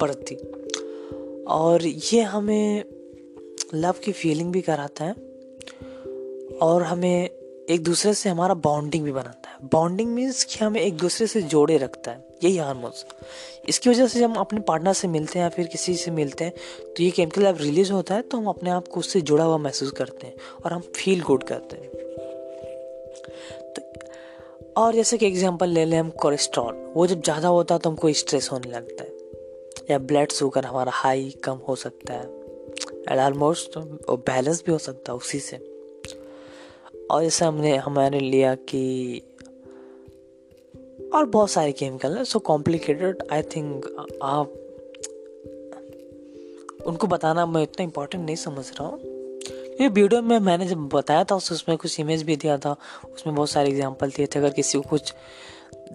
[0.00, 0.34] प्रति।
[1.48, 2.84] और ये हमें
[3.74, 5.12] लव की फीलिंग भी कराता है
[6.58, 7.30] और हमें
[7.70, 11.42] एक दूसरे से हमारा बॉन्डिंग भी बनाता है। बॉन्डिंग मीन्स कि हमें एक दूसरे से
[11.42, 13.06] जोड़े रखता है। यही हारमोन्स
[13.68, 16.52] इसकी वजह से हम अपने पार्टनर से मिलते हैं या फिर किसी से मिलते हैं
[16.96, 19.56] तो ये केमिकल जब रिलीज़ होता है तो हम अपने आप को उससे जुड़ा हुआ
[19.56, 22.07] महसूस करते हैं और हम फील गुड करते हैं।
[24.78, 28.12] और जैसे कि एग्जांपल ले लें हम कोलेस्ट्रॉल वो जब ज़्यादा होता है तो हमको
[28.12, 29.16] स्ट्रेस होने लगता है।
[29.90, 32.26] या ब्लड शुगर हमारा हाई कम हो सकता है।
[33.08, 35.56] एंड ऑलमोस्ट बैलेंस भी हो सकता है उसी से।
[37.10, 39.22] और जैसे हमने, हमारे लिया कि
[41.14, 43.86] और बहुत सारे केमिकल हैं सो कॉम्प्लिकेटेड आई थिंक
[44.22, 44.54] आप,
[46.86, 49.17] उनको बताना मैं इतना इम्पोर्टेंट नहीं समझ रहा हूँ।
[49.80, 53.50] ये वीडियो में मैंने जब बताया था उसमें कुछ इमेज भी दिया था। उसमें बहुत
[53.50, 55.12] सारे एग्जांपल दिए थे। अगर किसी को कुछ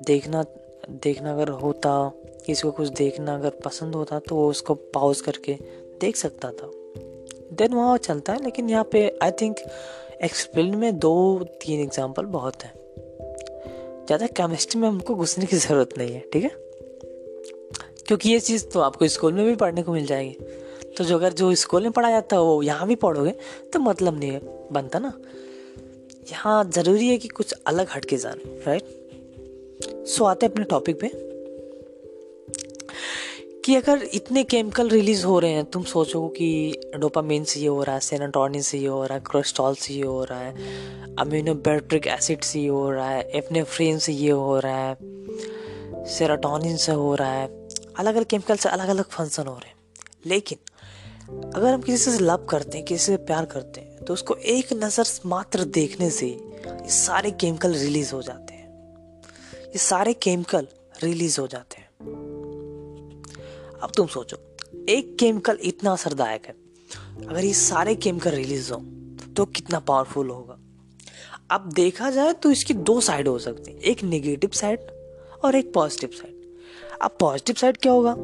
[0.07, 0.43] देखना
[0.91, 2.11] देखना अगर होता,
[2.45, 5.53] किसी को कुछ देखना अगर पसंद होता तो वो उसको पॉज करके
[6.01, 6.69] देख सकता था।
[7.53, 9.59] देन वहाँ चलता है, लेकिन यहाँ पे आई थिंक
[10.23, 12.73] एक्सप्लेन में दो तीन एग्ज़ाम्पल बहुत हैं।
[14.05, 16.51] ज़्यादा केमिस्ट्री में हमको घुसने की ज़रूरत नहीं है, ठीक है?
[18.07, 20.61] क्योंकि ये चीज़ तो आपको स्कूल में भी पढ़ने को मिल जाएगी।
[20.97, 23.31] तो जो अगर जो स्कूल में पढ़ा जाता है वो यहाँ भी पढ़ोगे
[23.73, 24.39] तो मतलब नहीं है,
[24.71, 25.13] बनता ना।
[26.31, 31.11] यहाँ ज़रूरी है कि कुछ अलग हट के जाने राइट सो आते अपने टॉपिक पे।
[33.65, 37.83] कि अगर इतने केमिकल रिलीज़ हो रहे हैं, तुम सोचो कि डोपामिन से ये हो
[37.83, 42.07] रहा है सेनाटोनिन से ये हो रहा है क्रोस्टॉल से ये हो रहा है अमीनोबेट्रिक
[42.07, 44.97] एसिड से ये हो रहा है एपनेफ्रीन से ये हो रहा है
[46.05, 47.47] सेराटोनिन से हो रहा है
[47.97, 49.75] अलग अलग केमिकल से अलग अलग फ़ंक्शन हो रहे हैं।
[50.25, 50.57] लेकिन
[51.23, 54.73] अगर हम किसी से लव करते हैं, किसी से प्यार करते हैं तो उसको एक
[54.73, 58.67] नज़र मात्र देखने से ये सारे केमिकल रिलीज़ हो जाते हैं।
[59.53, 60.67] ये सारे केमिकल
[61.03, 61.87] रिलीज़ हो जाते हैं।
[63.81, 64.37] अब तुम सोचो,
[64.89, 66.55] एक केमिकल इतना असरदायक है।
[67.27, 68.79] अगर ये सारे केमिकल रिलीज़ हो
[69.35, 70.57] तो कितना पावरफुल होगा।
[71.51, 74.79] अब देखा जाए तो इसकी दो साइड हो सकती है, एक नेगेटिव साइड
[75.43, 76.31] और एक पॉजिटिव साइड
[77.01, 78.15] अब पॉजिटिव साइड क्या होगा?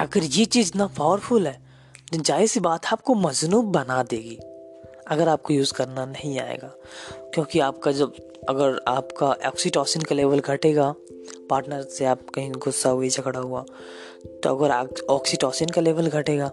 [0.00, 1.58] अगर ये चीज़ इतना पावरफुल है
[2.12, 4.36] तो ज़ाहिर सी बात आपको मजनूब बना देगी,
[5.08, 6.68] अगर आपको यूज़ करना नहीं आएगा।
[7.34, 8.12] क्योंकि आपका जब,
[8.48, 10.94] अगर आपका ऑक्सीटोसिन का लेवल घटेगा
[11.50, 13.64] पार्टनर से आप कहीं गुस्सा हुई झगड़ा हुआ
[14.42, 14.70] तो अगर
[15.10, 16.50] ऑक्सीटोसिन का लेवल घटेगा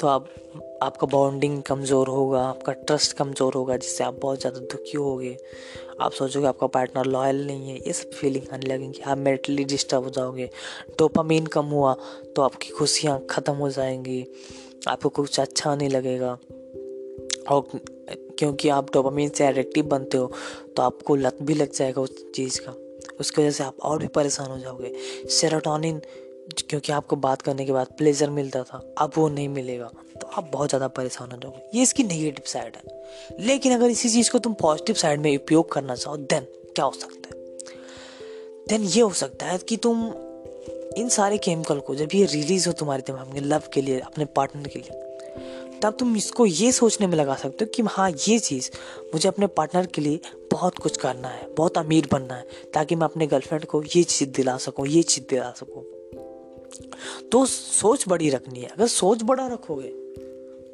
[0.00, 0.28] तो आप,
[0.82, 5.36] आपका बॉन्डिंग कमज़ोर होगा, आपका ट्रस्ट कमज़ोर होगा, जिससे आप बहुत ज़्यादा दुखी होगे।
[6.00, 10.04] आप सोचोगे आपका पार्टनर लॉयल नहीं है, ये सब फीलिंग आने लगेंगी। आप मेंटली डिस्टर्ब
[10.04, 10.48] हो जाओगे।
[10.98, 11.94] डोपामीन कम हुआ
[12.36, 14.24] तो आपकी खुशियाँ ख़त्म हो जाएँगी।
[14.88, 16.36] आपको कुछ अच्छा नहीं लगेगा।
[17.50, 17.68] और
[18.38, 20.30] क्योंकि आप डोपामीन से एडिक्टिव बनते हो
[20.76, 22.74] तो आपको लत भी लग जाएगा उस चीज़ का।
[23.20, 24.92] उसकी वजह से आप और भी परेशान हो जाओगे।
[25.30, 26.00] सेरोटोनिन
[26.68, 30.50] क्योंकि आपको बात करने के बाद प्लेजर मिलता था, अब वो नहीं मिलेगा। तो आप
[30.52, 33.02] बहुत ज़्यादा परेशान हो जाओगे। ये इसकी नेगेटिव साइड है।
[33.40, 36.40] लेकिन अगर इसी चीज़ को तुम पॉजिटिव साइड में उपयोग करना चाहो देन
[36.74, 37.42] क्या हो सकता है?
[38.68, 40.12] देन ये हो सकता है कि तुम
[40.96, 44.24] इन सारे केमिकल को, जब ये रिलीज़ हो तुम्हारे दिमाग में लव के लिए, अपने
[44.24, 45.04] पार्टनर के लिए,
[45.82, 48.70] तब तुम इसको ये सोचने में लगा सकते हो कि हाँ ये चीज़
[49.14, 53.04] मुझे अपने पार्टनर के लिए बहुत कुछ करना है, बहुत अमीर बनना है, ताकि मैं
[53.04, 55.97] अपने गर्लफ्रेंड को ये चीज़ दिला सकूँ, ये चीज़ दिला सकूँ।
[57.32, 59.88] तो सोच बड़ी रखनी है। अगर सोच बड़ा रखोगे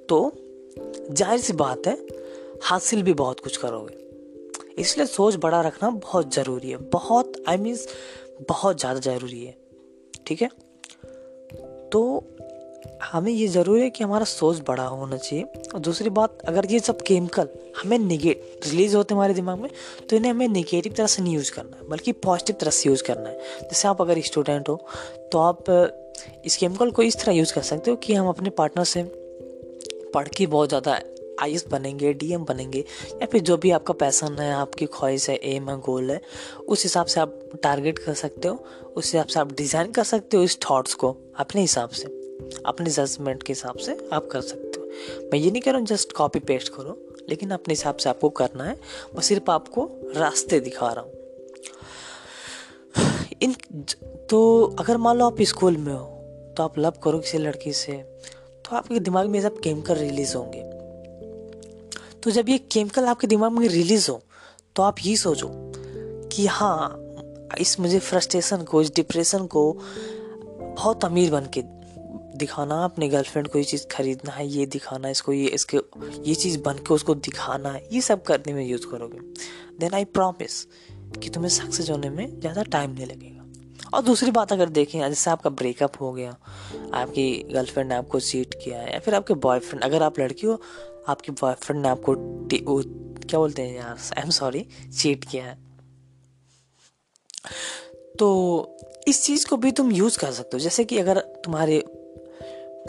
[0.09, 0.33] तो
[1.11, 2.07] ज़ाहिर सी बात है,
[2.63, 4.03] हासिल भी बहुत कुछ करोगे।
[4.79, 7.79] इसलिए सोच बड़ा रखना बहुत ज़रूरी है। बहुत आई I मीन
[8.49, 9.57] बहुत ज़्यादा ज़रूरी है।
[10.27, 10.49] ठीक है?
[11.93, 12.25] तो
[13.05, 15.45] हमें ये ज़रूरी है कि हमारा सोच बड़ा होना चाहिए।
[15.75, 19.71] और दूसरी बात, अगर ये सब केमिकल हमें निगेट रिलीज़ होते हैं हमारे दिमाग में
[20.11, 23.03] तो इन्हें हमें निगेटिव तरह से नहीं यूज़ करना है, बल्कि पॉजिटिव तरह से यूज़
[23.03, 24.77] करना है। जैसे आप अगर स्टूडेंट हो
[25.33, 25.65] तो आप
[26.45, 29.03] इस केमिकल को इस तरह यूज़ कर सकते हो कि हम अपने पार्टनर से
[30.15, 31.01] पढ़ के बहुत ज़्यादा
[31.43, 35.71] आई बनेंगे डीएम बनेंगे, या फिर जो भी आपका पैसन है, आपकी ख्वाहिश है एम
[35.71, 36.21] है गोल है,
[36.69, 38.65] उस हिसाब से आप टारगेट कर सकते हो,
[38.97, 42.09] उस हिसाब से आप डिज़ाइन कर सकते हो इस थॉट्स को अपने हिसाब से।
[42.67, 44.87] अपने जजमेंट के हिसाब से आप कर सकते हो।
[45.33, 48.29] मैं ये नहीं कह रहा हूँ जस्ट कॉपी पेस्ट करो, लेकिन अपने हिसाब से आपको
[48.31, 48.75] करना है।
[49.15, 51.13] मैं सिर्फ़ आपको रास्ते दिखा रहा हूँ।
[53.43, 53.55] इन
[54.31, 56.05] तो अगर मान लो आप स्कूल में हो
[56.57, 57.93] तो आप लव करो किसी लड़की से
[58.65, 60.63] तो आपके दिमाग में सब केमिकल रिलीज़ होंगे।
[62.23, 64.21] तो जब ये केमिकल आपके दिमाग में रिलीज़ हो
[64.77, 65.49] तो आप ये सोचो
[66.33, 67.01] कि हाँ
[67.61, 69.73] इस मुझे फ्रस्ट्रेशन को, इस डिप्रेशन को
[70.59, 71.63] बहुत अमीर बन के
[72.37, 75.77] दिखाना अपने गर्लफ्रेंड को ये चीज़ खरीदना है, ये दिखाना है इसको, ये, इसके,
[76.23, 79.19] ये चीज़ बन के उसको दिखाना है, ये सब करने में यूज़ करोगे।
[79.79, 80.63] देन आई प्रॉमिस
[81.23, 83.43] कि तुम्हें सक्सेस होने में ज़्यादा टाइम नहीं लगेगा।
[83.95, 86.37] और दूसरी बात अगर देखें, जैसे आपका ब्रेकअप हो गया,
[86.95, 90.61] आपकी गर्लफ्रेंड ने आपको चीट किया है, या फिर आपके बॉयफ्रेंड अगर आप लड़की हो,
[91.09, 94.67] आपके बॉयफ्रेंड ने आपको क्या बोलते हैं यार आई एम सॉरी
[94.99, 95.59] चीट किया है।
[98.19, 98.27] तो
[99.09, 101.79] इस चीज़ को भी तुम यूज़ कर सकते हो। जैसे कि अगर तुम्हारे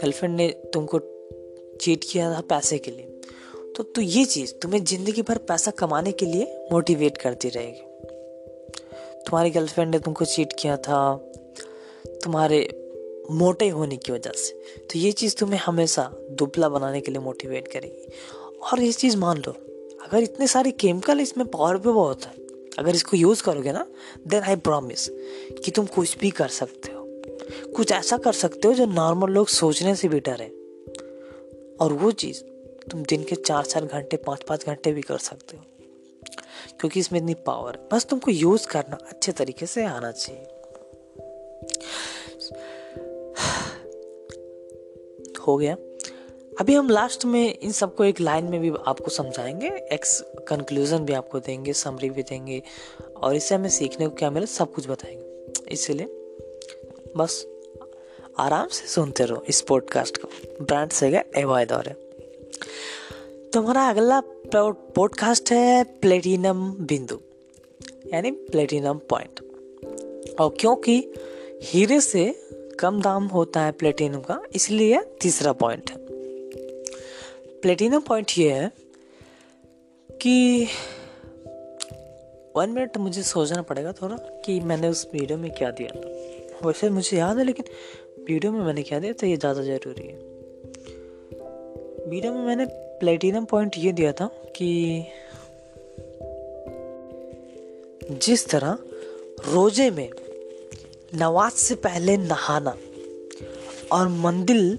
[0.00, 0.98] गर्लफ्रेंड ने तुमको
[1.80, 3.20] चीट किया था पैसे के लिए।
[3.76, 7.82] तो तो ये चीज़, तुम्हें ज़िंदगी भर पैसा कमाने के लिए मोटिवेट करती रहेगी।
[9.26, 11.16] तुम्हारी गर्लफ्रेंड ने तुमको चीट किया था,
[12.06, 12.60] तुम्हारे
[13.30, 17.68] मोटे होने की वजह से। तो ये चीज़ तुम्हें हमेशा दुबला बनाने के लिए मोटिवेट
[17.68, 18.08] करेगी।
[18.72, 19.52] और ये चीज़ मान लो,
[20.06, 22.32] अगर इतने सारे केमिकल इसमें पावर भी बहुत है,
[22.78, 23.86] अगर इसको यूज़ करोगे ना
[24.28, 25.08] देन आई प्रॉमिस
[25.64, 26.95] कि तुम कुछ भी कर सकते हो।
[27.50, 30.46] कुछ ऐसा कर सकते हो जो नॉर्मल लोग सोचने से भी डरे।
[31.80, 32.42] और वो चीज़
[32.90, 35.64] तुम दिन के चार चार घंटे, पाँच पाँच घंटे भी कर सकते हो।
[36.80, 40.42] क्योंकि इसमें इतनी पावर है। बस तुमको यूज़ करना, अच्छे तरीके से आना चाहिए।
[45.48, 45.76] हो गया।
[46.60, 51.12] अभी हम लास्ट में इन सबको एक लाइन में भी आपको समझाएँगे। एक्स कंक्लूजन भी
[51.12, 52.62] आपको देंगे समरी भी देंगे।
[53.16, 56.25] और इससे हमें सीखने को क्या मिले, सब कुछ बताएँगे। इसलिए
[57.16, 57.44] बस
[58.38, 60.28] आराम से सुनते रहो इस पॉडकास्ट को।
[60.64, 61.92] ब्रांड से गए, एवॉय दौरे।
[63.50, 64.20] तो हमारा अगला
[64.54, 67.18] पॉडकास्ट है प्लेटिनम बिंदु,
[68.14, 69.40] यानी प्लेटिनम पॉइंट
[70.40, 70.98] और क्योंकि
[71.62, 72.24] हीरे से
[72.80, 75.96] कम दाम होता है प्लेटिनम का, इसलिए तीसरा पॉइंट है।
[77.60, 78.70] प्लेटिनम पॉइंट ये है
[80.10, 80.68] कि
[82.56, 86.25] वन मिनट मुझे सोचना पड़ेगा थोड़ा कि मैंने उस वीडियो में क्या दिया था।
[86.64, 87.64] वैसे मुझे याद है, लेकिन
[88.28, 90.14] वीडियो में मैंने क्या दिया था, ये ज़्यादा ज़रूरी है।
[92.08, 92.66] वीडियो में मैंने
[93.00, 95.06] प्लेटिनम पॉइंट ये दिया था कि
[98.22, 98.78] जिस तरह
[99.46, 100.08] रोज़े में
[101.14, 102.74] नमाज़ से पहले नहाना
[103.92, 104.78] और मंदिर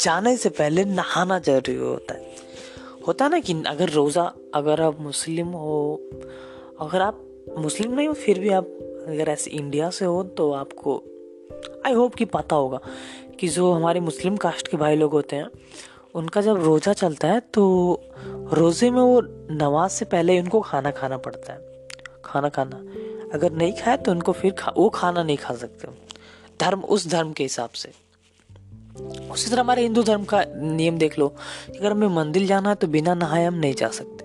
[0.00, 2.30] जाने से पहले नहाना ज़रूरी होता है।
[3.06, 6.00] होता है ना कि अगर रोज़ा, अगर आप मुस्लिम हो,
[6.80, 7.24] अगर आप
[7.58, 8.64] मुस्लिम नहीं हो, फिर भी आप
[9.08, 11.02] अगर ऐसे इंडिया से हो तो आपको
[11.86, 12.80] आई होप कि पता होगा
[13.40, 15.46] कि जो हमारे मुस्लिम कास्ट के भाई लोग होते हैं
[16.14, 17.64] उनका जब रोज़ा चलता है तो
[18.52, 19.20] रोज़े में वो
[19.50, 21.86] नमाज़ से पहले उनको खाना खाना पड़ता है।
[22.24, 22.76] खाना खाना।
[23.34, 25.88] अगर नहीं खाए तो उनको फिर खा, वो खाना नहीं खा सकते
[26.60, 27.92] धर्म उस धर्म के हिसाब से।
[29.30, 31.26] उसी तरह हमारे हिंदू धर्म का नियम देख लो
[31.68, 34.24] अगर हमें मंदिर जाना है तो बिना नहाए हम नहीं जा सकते।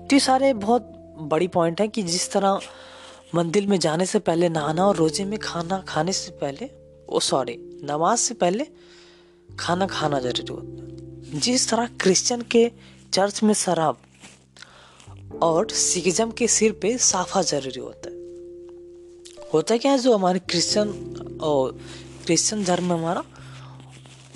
[0.00, 2.60] तो ये सारे बहुत बड़ी पॉइंट है कि जिस तरह
[3.34, 6.70] मंदिर में जाने से पहले नहाना और रोज़े में खाना खाने से पहले,
[7.08, 8.66] ओ सॉरी नमाज़ से पहले
[9.58, 12.70] खाना खाना ज़रूरी होता है। जिस तरह क्रिश्चियन के
[13.12, 13.98] चर्च में शराब
[15.42, 18.16] और सिखिज्म के सिर पे साफा ज़रूरी होता है।
[19.54, 20.88] होता क्या है जो हमारे क्रिश्चियन
[21.42, 21.78] और
[22.26, 23.24] क्रिश्चियन धर्म में हमारा,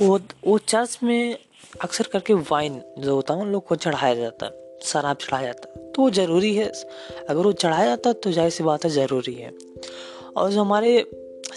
[0.02, 1.38] वो वो चर्च में
[1.80, 5.80] अक्सर करके वाइन जो होता है उन लोग को चढ़ाया जाता है। शराब चढ़ाया जाता
[5.90, 6.66] तो वो ज़रूरी है।
[7.28, 9.52] अगर वो चढ़ाया जाता तो ज़ाहिर सी बात है ज़रूरी है।
[10.36, 11.04] और जो हमारे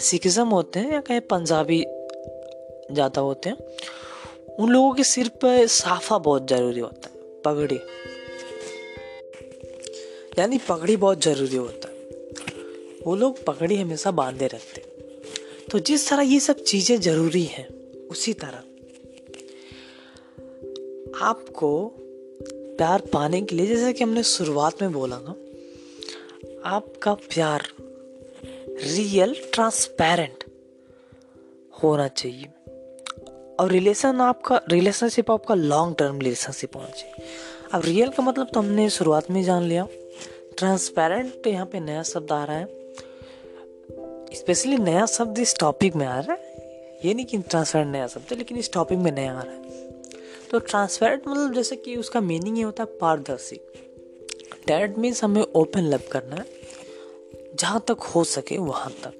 [0.00, 1.84] सिखिज़म होते हैं या कहीं पंजाबी
[2.92, 3.56] ज़्यादा होते हैं,
[4.58, 7.80] उन लोगों के सिर पर साफा बहुत ज़रूरी होता है। पगड़ी।
[10.38, 11.94] यानी पगड़ी बहुत ज़रूरी होता है।
[13.06, 14.86] वो लोग पगड़ी हमेशा बांधे रखते
[15.70, 17.68] तो जिस तरह ये सब चीज़ें ज़रूरी हैं,
[18.08, 18.58] उसी तरह
[21.22, 21.70] आपको
[22.78, 25.30] प्यार पाने के लिए, जैसे कि हमने शुरुआत में बोला ना,
[26.64, 27.62] आपका प्यार
[28.82, 30.44] रियल ट्रांसपेरेंट
[31.82, 32.46] होना चाहिए।
[33.60, 37.26] और रिलेशन आपका रिलेशनशिप आपका लॉन्ग टर्म रिलेशनशिप होना चाहिए।
[37.72, 39.88] अब रियल का मतलब तो हमने शुरुआत में जान लिया।
[40.58, 42.66] ट्रांसपेरेंट यहाँ पे नया शब्द आ रहा है।
[44.34, 46.54] स्पेशली नया शब्द इस टॉपिक में आ रहा है।
[47.04, 49.87] ये नहीं कि ट्रांसपेरेंट नया शब्द है, लेकिन इस टॉपिक में नया आ रहा है।
[50.50, 53.56] तो ट्रांसपेरेंट मतलब जैसे कि उसका मीनिंग ये होता है पारदर्शी।
[54.66, 56.46] डेट मीन्स हमें ओपन लव करना है।
[57.54, 59.14] जहाँ तक हो सके वहाँ तक।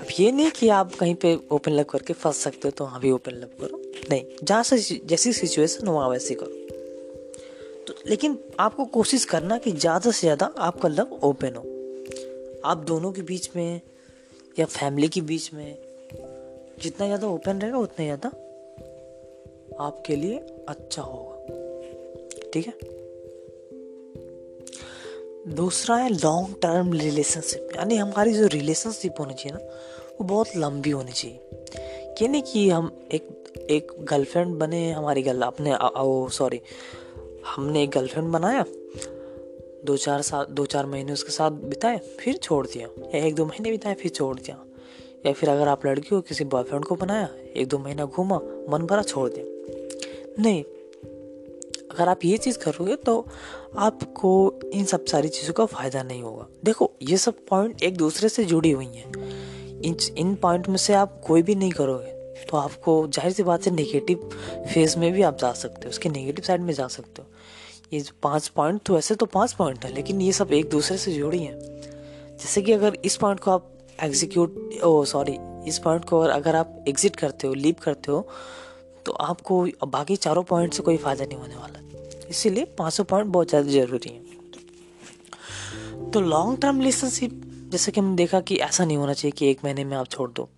[0.00, 3.00] अब ये नहीं कि आप कहीं पे ओपन लव करके फंस सकते हो तो वहाँ
[3.00, 3.80] भी ओपन लव करो।
[4.10, 6.64] नहीं, जहाँ से जैसी सिचुएशन वहाँ वैसी करो।
[7.86, 11.62] तो लेकिन आपको कोशिश करना कि ज़्यादा से ज़्यादा आपका लव ओपन हो।
[12.64, 13.80] आप दोनों के बीच में
[14.58, 15.76] या फैमिली के बीच में,
[16.82, 18.30] जितना ज़्यादा ओपन रहेगा, उतना ज़्यादा
[19.80, 21.36] आपके लिए अच्छा होगा।
[22.52, 22.96] ठीक है?
[25.54, 29.64] दूसरा है लॉन्ग टर्म रिलेशनशिप यानी हमारी जो रिलेशनशिप होनी चाहिए ना,
[30.20, 31.40] वो बहुत लंबी होनी चाहिए।
[32.22, 33.28] ये नहीं कि हम एक
[33.70, 35.72] एक गर्लफ्रेंड बने, हमारी गर्ल अपने
[36.30, 36.60] सॉरी
[37.46, 38.64] हमने एक गर्लफ्रेंड बनाया,
[39.84, 43.44] दो चार साल दो चार महीने उसके साथ बिताए, फिर छोड़ दिया। या एक दो
[43.44, 44.64] महीने बिताए, फिर छोड़ दिया।
[45.26, 48.36] या फिर अगर आप लड़की हो, किसी बॉयफ्रेंड को बनाया, एक दो महीना घूमा,
[48.70, 49.55] मन भरा छोड़ दिया।
[50.38, 50.62] नहीं,
[51.90, 53.26] अगर आप ये चीज़ करोगे तो
[53.78, 54.32] आपको
[54.74, 58.44] इन सब सारी चीज़ों का फ़ायदा नहीं होगा। देखो, ये सब पॉइंट एक दूसरे से
[58.44, 62.14] जुड़ी हुई हैं। इन इन पॉइंट में से आप कोई भी नहीं करोगे
[62.44, 64.28] तो आपको ज़ाहिर सी बात है नेगेटिव
[64.72, 67.28] फ़ेज़ में भी आप जा सकते हो, उसके नेगेटिव साइड में जा सकते हो।
[67.92, 71.12] ये पाँच पॉइंट तो ऐसे तो पाँच पॉइंट है, लेकिन ये सब एक दूसरे से
[71.12, 71.58] जुड़ी हैं।
[72.38, 75.36] जैसे कि अगर इस पॉइंट को आप एग्जीक्यूट ओ सॉरी
[75.68, 78.26] इस पॉइंट को अगर आप एग्जिट करते हो लीव करते हो
[79.06, 83.48] तो आपको बाकी चारों पॉइंट से कोई फ़ायदा नहीं होने वाला। इसीलिए पाँचों पॉइंट बहुत
[83.48, 84.24] ज़्यादा ज़रूरी है।
[86.10, 87.42] तो लॉन्ग टर्म रिलेशनशिप
[87.72, 90.30] जैसे कि हमने देखा कि ऐसा नहीं होना चाहिए कि एक महीने में आप छोड़
[90.30, 90.48] दो।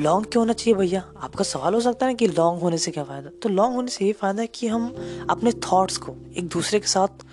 [0.00, 1.02] लॉन्ग क्यों होना चाहिए भैया?
[1.18, 3.30] आपका सवाल हो सकता है ना कि लॉन्ग होने से क्या फ़ायदा?
[3.42, 6.86] तो लॉन्ग होने से ये फ़ायदा है कि हम अपने थॉट्स को एक दूसरे के
[6.86, 7.24] साथ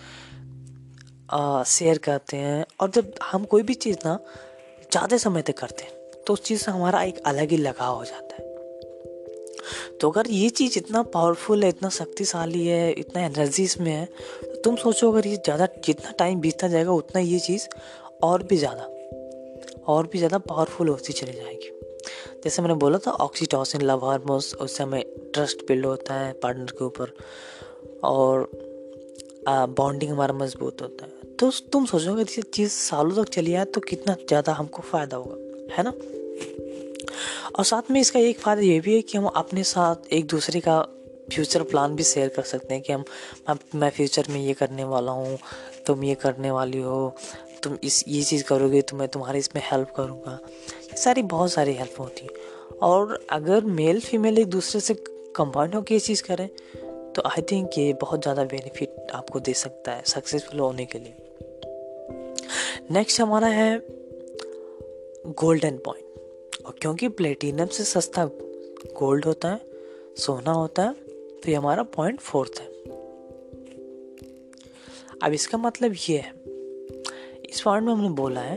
[1.68, 4.18] शेयर करते हैं और जब हम कोई भी चीज़ ना,
[4.92, 8.06] ज़्यादा समय तक करते हैं तो उस चीज़ से हमारा एक अलग ही लगाव हो
[8.06, 8.48] जाता है।
[10.02, 14.62] तो अगर ये चीज़ इतना पावरफुल है, इतना शक्तिशाली है, इतना एनर्जी इसमें है तो
[14.62, 17.68] तुम सोचो अगर ये ज़्यादा, जितना टाइम बीतता जाएगा, उतना ये चीज़
[18.24, 18.84] और भी ज़्यादा,
[19.88, 21.72] और भी ज़्यादा पावरफुल होती चली जाएगी।
[22.44, 25.04] जैसे मैंने बोला था ऑक्सीटोसिन लव हार्मोन्स उससे हमें
[25.34, 27.14] ट्रस्ट बिल्ड होता है पार्टनर के ऊपर,
[28.04, 28.50] और
[29.48, 33.82] बॉन्डिंग हमारा मज़बूत होता है। तो तुम सोचोगे, ये चीज़ सालों तक चली आए तो
[33.82, 35.36] कितना ज़्यादा हमको फ़ायदा होगा,
[35.76, 35.92] है ना?
[37.56, 40.60] और साथ में इसका एक फ़ायदा ये भी है कि हम अपने साथ एक दूसरे
[40.60, 40.82] का
[41.34, 43.04] फ्यूचर प्लान भी शेयर कर सकते हैं कि हम,
[43.76, 45.38] मैं फ्यूचर में ये करने वाला हूँ,
[45.86, 47.16] तुम ये करने वाली हो,
[47.64, 50.40] तुम इस, ये चीज़ करोगे तो मैं तुम्हारी इसमें हेल्प करूँगा।
[50.84, 54.94] ये सारी बहुत सारी हेल्प होती है। और अगर मेल फीमेल एक दूसरे से
[55.36, 56.48] कंबाइंड होकर ये चीज़ करें
[57.14, 61.16] तो आई थिंक ये बहुत ज़्यादा बेनिफिट आपको दे सकता है सक्सेसफुल होने के लिए।
[62.92, 63.72] नेक्स्ट हमारा है
[65.40, 66.06] गोल्डन पॉइंट
[66.66, 68.26] और क्योंकि प्लेटिनम से सस्ता
[69.00, 69.62] गोल्ड होता है,
[70.18, 72.68] सोना होता है तो ये हमारा पॉइंट फोर्थ है।
[75.24, 76.34] अब इसका मतलब ये है,
[77.50, 78.56] इस पॉइंट में हमने बोला है,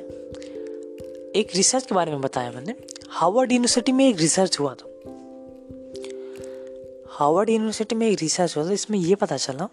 [1.32, 2.74] एक रिसर्च के बारे में बताया मैंने
[3.10, 4.88] हार्वर्ड यूनिवर्सिटी में एक रिसर्च हुआ था।
[7.10, 9.68] हार्वर्ड यूनिवर्सिटी में एक रिसर्च हुआ था, इसमें यह पता चला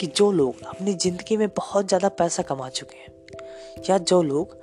[0.00, 3.12] कि जो लोग अपनी ज़िंदगी में बहुत ज़्यादा पैसा कमा चुके हैं,
[3.90, 4.56] या जो लोग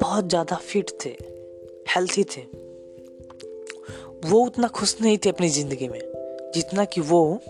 [0.00, 1.16] बहुत ज़्यादा फिट थे
[1.88, 2.40] हेल्थी थे।
[4.28, 6.00] वो उतना खुश नहीं थे अपनी ज़िंदगी में,
[6.54, 7.40] जितना कि वो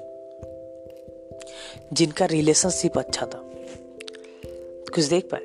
[1.92, 3.42] जिनका रिलेशनशिप अच्छा था।
[4.94, 5.40] कुछ देख पाए?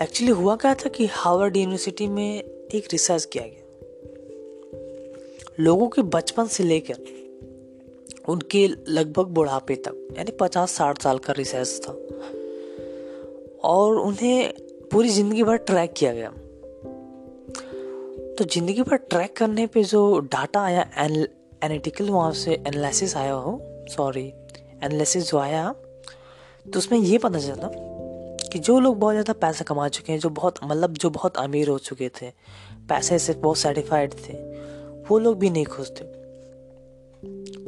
[0.00, 2.42] एक्चुअली हुआ क्या था कि हार्वर्ड यूनिवर्सिटी में
[2.74, 3.58] एक रिसर्च किया गया।
[5.60, 6.94] लोगों के बचपन से लेकर
[8.28, 11.92] उनके लगभग बुढ़ापे तक, यानी पचास साठ साल का रिसर्च था।
[13.64, 14.52] और उन्हें
[14.92, 16.28] पूरी ज़िंदगी भर ट्रैक किया गया।
[18.38, 23.58] तो ज़िंदगी भर ट्रैक करने पे जो डाटा आया एनालिटिकल वहाँ से एनालिसिस आया हो,
[23.90, 24.26] सॉरी,
[24.84, 25.74] एनालिसिस जो आया
[26.66, 27.70] तो उसमें ये पता चला
[28.52, 31.68] कि जो लोग बहुत ज़्यादा पैसा कमा चुके हैं, जो बहुत मतलब जो बहुत अमीर
[31.68, 32.30] हो चुके थे,
[32.88, 34.34] पैसे से बहुत सेटिफाइड थे,
[35.08, 36.04] वो लोग भी नहीं खुश थे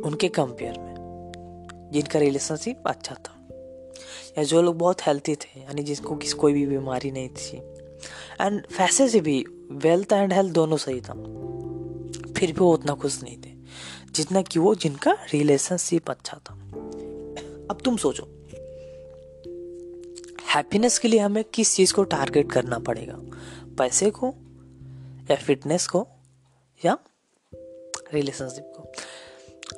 [0.03, 3.34] उनके कंपेयर में, जिनका रिलेशनशिप अच्छा था।
[4.39, 7.57] या जो लोग बहुत हेल्थी थे, यानी जिसको किस, कोई भी बीमारी नहीं थी।
[8.41, 11.13] एंड पैसे से भी वेल्थ एंड हेल्थ दोनों सही था।
[12.33, 13.55] फिर भी वो उतना खुश नहीं थे,
[14.11, 16.55] जितना कि वो जिनका रिलेशनशिप अच्छा था।
[17.71, 18.25] अब तुम सोचो
[20.55, 23.17] हैप्पीनेस के लिए हमें किस चीज़ को टारगेट करना पड़ेगा?
[23.79, 24.35] पैसे को
[25.31, 26.09] या फिटनेस को
[26.85, 26.99] या
[28.15, 28.74] रिलेशनशिप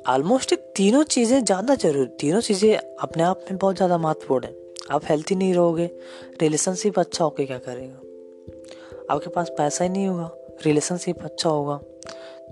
[0.07, 4.53] ऑलमोस्ट तीनों चीज़ें ज़्यादा ज़रूरी, तीनों चीज़ें अपने आप में बहुत ज़्यादा महत्वपूर्ण है।
[4.91, 5.89] आप हेल्थी नहीं रहोगे
[6.41, 7.95] रिलेशनशिप अच्छा होके क्या करेगा?
[9.09, 10.29] आपके पास पैसा ही नहीं होगा
[10.65, 11.77] रिलेशनशिप अच्छा होगा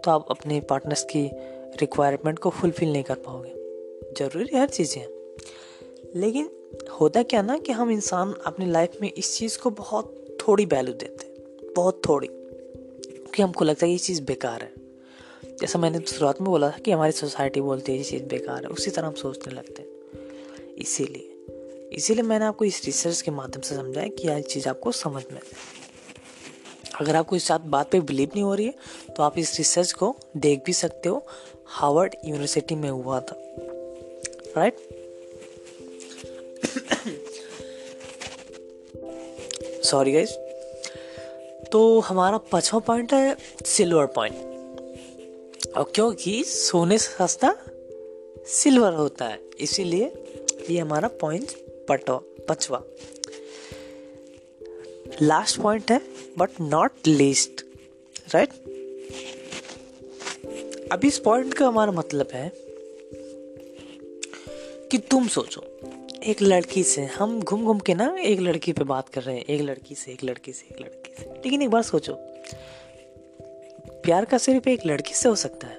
[0.03, 1.23] तो आप अपने पार्टनर्स की
[1.81, 5.01] रिक्वायरमेंट को फुलफिल नहीं कर पाओगे। ज़रूरी हर चीज़ें
[6.15, 6.49] लेकिन
[6.99, 10.93] होता क्या ना कि हम इंसान अपनी लाइफ में इस चीज़ को बहुत थोड़ी वैल्यू
[10.95, 14.73] देते हैं, बहुत थोड़ी, क्योंकि हमको लगता है ये चीज़ बेकार है।
[15.61, 18.69] जैसा मैंने शुरुआत में बोला था कि हमारी सोसाइटी बोलती है ये चीज़ बेकार है,
[18.69, 21.31] उसी तरह हम सोचने लगते हैं। इसीलिए
[21.93, 25.39] इसीलिए मैंने आपको इस रिसर्च के माध्यम से समझाया कि यह चीज़ आपको समझ में
[26.99, 28.73] अगर आपको इस बात पे बिलीव नहीं हो रही है
[29.15, 31.25] तो आप इस रिसर्च को देख भी सकते हो।
[31.65, 33.35] हार्वर्ड यूनिवर्सिटी में हुआ था।
[34.57, 34.77] राइट
[39.83, 40.33] सॉरी गाइज़
[41.65, 43.35] तो हमारा पांचवा पॉइंट है
[43.65, 44.54] सिल्वर पॉइंट
[45.77, 47.55] और क्योंकि सोने से सस्ता
[48.47, 50.11] सिल्वर होता है, इसीलिए
[50.69, 51.51] ये हमारा पॉइंट
[51.89, 52.19] पटवा
[52.49, 52.83] पचवा।
[55.21, 56.01] लास्ट पॉइंट है
[56.37, 57.65] बट नॉट लीस्ट
[58.35, 58.49] राइट
[60.91, 62.51] अब इस पॉइंट का हमारा मतलब है
[64.91, 65.63] कि तुम सोचो,
[66.23, 69.45] एक लड़की से हम घूम घूम के ना एक लड़की पे बात कर रहे हैं,
[69.45, 72.13] एक लड़की से, एक लड़की से, एक लड़की से। लेकिन एक बार सोचो
[74.05, 75.77] प्यार का सिर्फ़ एक लड़की से हो सकता है।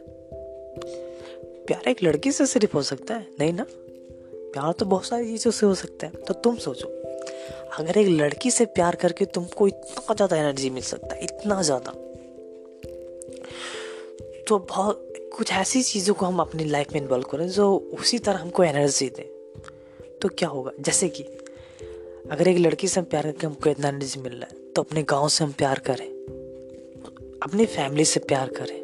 [1.66, 3.66] प्यार एक लड़की से सिर्फ़ हो सकता है, नहीं ना?
[4.53, 6.89] प्यार तो बहुत सारी चीज़ों से हो सकता है तो तुम सोचो।
[7.79, 11.93] अगर एक लड़की से प्यार करके तुमको इतना ज़्यादा एनर्जी मिल सकता है, इतना ज़्यादा।
[14.49, 18.39] तो बहुत, कुछ ऐसी चीज़ों को हम अपनी लाइफ में इन्वॉल्व करें जो उसी तरह
[18.39, 19.24] हमको एनर्जी दें।
[20.22, 20.72] तो क्या होगा?
[20.81, 21.22] जैसे कि
[22.33, 25.03] अगर एक लड़की से हम प्यार करके हमको इतना एनर्जी मिल रहा है तो अपने
[25.03, 26.16] गाँव से हम प्यार करें।
[27.43, 28.78] अपनी फैमिली से प्यार करें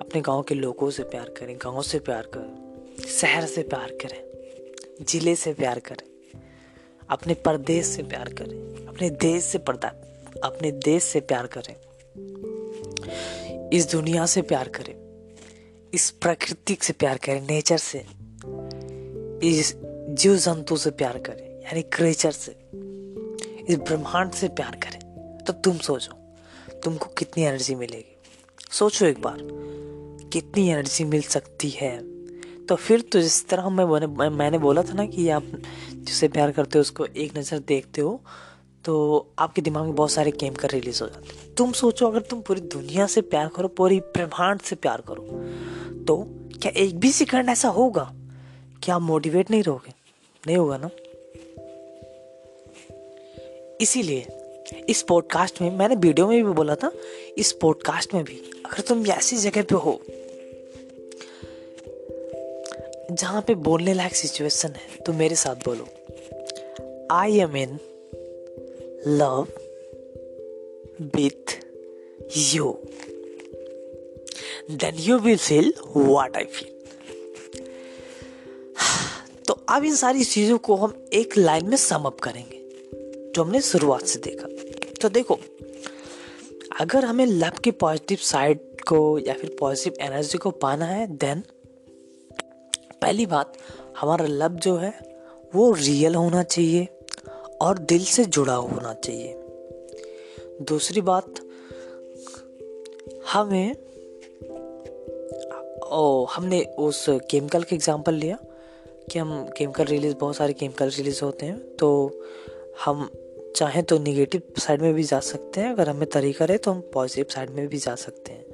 [0.00, 5.04] अपने गाँव के लोगों से प्यार करें गाँव से प्यार करें शहर से प्यार करें
[5.04, 6.06] ज़िले से प्यार करें
[7.10, 9.88] अपने प्रदेश से प्यार करें अपने देश से पर्दा
[10.44, 11.74] अपने देश से प्यार करें
[13.70, 14.94] इस दुनिया से प्यार करें
[15.94, 18.04] इस प्रकृति से प्यार करें नेचर से
[19.48, 19.74] इस
[20.10, 22.56] जीव जंतु से प्यार करें यानी क्रेचर से
[23.68, 25.00] इस ब्रह्मांड से प्यार करें
[25.44, 26.17] तो तुम सोचो
[26.84, 28.16] तुमको कितनी एनर्जी मिलेगी?
[28.70, 29.38] सोचो एक बार,
[30.32, 31.96] कितनी एनर्जी मिल सकती है?
[32.66, 35.44] तो फिर तो जिस तरह मैं मैंने बोला था ना कि आप
[35.94, 38.20] जिसे प्यार करते हो, उसको एक नज़र देखते हो
[38.84, 38.94] तो
[39.38, 42.60] आपके दिमाग में बहुत सारे केमिकल रिलीज़ हो जाते हैं। तुम सोचो, अगर तुम पूरी
[42.60, 45.22] दुनिया से प्यार करो, पूरी ब्रह्मांड से प्यार करो
[46.04, 46.16] तो
[46.62, 48.10] क्या एक भी सेकंड ऐसा होगा?
[48.82, 49.92] क्या आप मोटिवेट नहीं रहोगे?
[50.44, 50.90] नहीं होगा ना?
[53.80, 54.37] इसीलिए
[54.88, 56.92] इस पॉडकास्ट में, मैंने वीडियो में भी बोला था,
[57.38, 60.00] इस पॉडकास्ट में भी, अगर तुम ऐसी जगह पे हो,
[63.12, 65.86] जहाँ पे बोलने लायक सिचुएशन है तो मेरे साथ बोलो।
[67.10, 67.78] I am in
[69.06, 69.46] love
[71.16, 71.56] with
[72.36, 72.78] you
[74.70, 76.76] then you will feel what I feel
[79.48, 82.57] तो अब इन सारी चीज़ों को हम एक लाइन में समअप करेंगे।
[83.36, 84.46] जो हमने शुरुआत से देखा।
[85.02, 85.38] तो देखो,
[86.80, 91.42] अगर हमें लव की पॉजिटिव साइड को या फिर पॉजिटिव एनर्जी को पाना है देन
[93.02, 93.52] पहली बात,
[93.98, 95.20] हमारा लव जो है,
[95.54, 96.88] वो रियल होना चाहिए
[97.60, 99.34] और दिल से जुड़ा होना चाहिए।
[100.62, 101.34] दूसरी बात,
[103.32, 103.74] हमें,
[105.92, 108.38] ओ, हमने उस केमिकल के एग्जांपल लिया
[109.12, 112.10] कि हम केमिकल रिलीज़ बहुत सारे केमिकल रिलीज़ होते हैं तो
[112.84, 113.10] हम
[113.56, 116.90] चाहें तो निगेटिव साइड में भी जा सकते हैं। अगर हमें तरीका रहे तो हम
[116.94, 118.44] पॉजिटिव साइड में भी जा सकते हैं।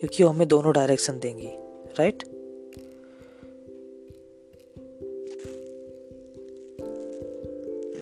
[0.00, 1.48] क्योंकि वो हमें दोनों डायरेक्शन देंगी
[2.00, 2.22] राइट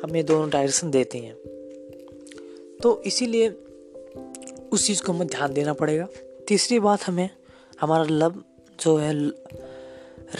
[0.03, 1.35] हमें दोनों डायरेक्शन देती हैं।
[2.83, 3.49] तो इसीलिए
[4.73, 6.09] उस चीज़ को हमें ध्यान देना पड़ेगा।
[6.49, 7.31] तीसरी बात हमें,
[7.81, 8.45] हमारा लव
[8.81, 9.29] जो है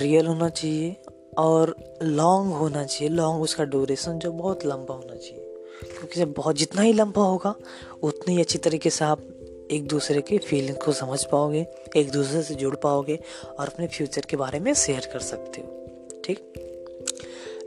[0.01, 0.97] रियल होना चाहिए।
[1.39, 5.41] और लॉन्ग होना चाहिए। लॉन्ग उसका ड्यूरेशन जो बहुत लंबा होना चाहिए।
[5.85, 7.55] क्योंकि जब बहुत जितना ही लंबा होगा,
[8.03, 9.23] उतनी अच्छी तरीके से आप
[9.71, 11.67] एक दूसरे के फीलिंग को समझ पाओगे,
[11.97, 13.19] एक दूसरे से जुड़ पाओगे
[13.59, 15.91] और अपने फ्यूचर के बारे में शेयर कर सकते हो।
[16.25, 16.53] ठीक?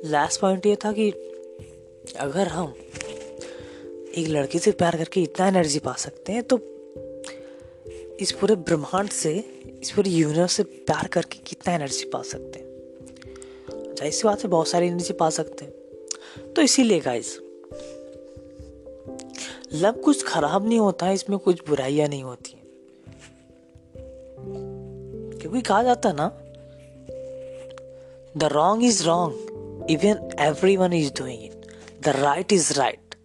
[0.05, 1.11] लास्ट पॉइंट ये था कि
[2.19, 2.73] अगर हम
[4.17, 6.59] एक लड़की से प्यार करके इतना एनर्जी पा सकते हैं तो
[8.19, 9.33] इस पूरे ब्रह्मांड से,
[9.81, 12.66] इस पूरे यूनिवर्स से प्यार करके कितना एनर्जी पा सकते हैं?
[13.97, 17.37] ज़ाहिर सी बात है, बहुत सारी एनर्जी पा सकते हैं। तो इसीलिए गाइस
[19.73, 22.55] लव कुछ खराब नहीं होता है, इसमें कुछ बुराइयाँ नहीं होती
[25.39, 26.27] क्योंकि कहा जाता ना
[28.37, 30.29] the wrong is wrong even
[30.77, 31.65] everyone is doing it
[32.03, 33.15] the right is right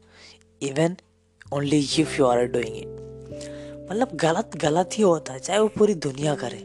[0.62, 0.96] even
[1.54, 5.94] only if you are doing it मतलब गलत गलत ही होता है, चाहे वो पूरी
[6.06, 6.62] दुनिया करे।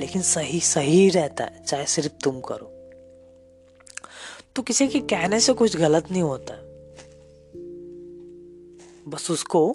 [0.00, 2.70] लेकिन सही सही रहता है, चाहे सिर्फ़ तुम करो।
[4.56, 6.54] तो किसी के कहने से कुछ गलत नहीं होता।
[9.10, 9.74] बस उसको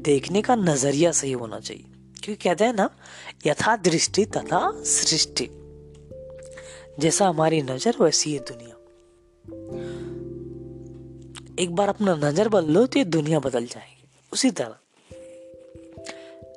[0.00, 1.84] देखने का नज़रिया सही होना चाहिए।
[2.24, 2.90] क्योंकि कहते हैं ना
[3.46, 5.48] यथा दृष्टि तथा सृष्टि।
[7.00, 8.76] जैसा हमारी नज़र, वैसी है दुनिया।
[11.58, 14.76] एक बार अपना नज़र बदल लो तो ये दुनिया बदल जाएगी। उसी तरह।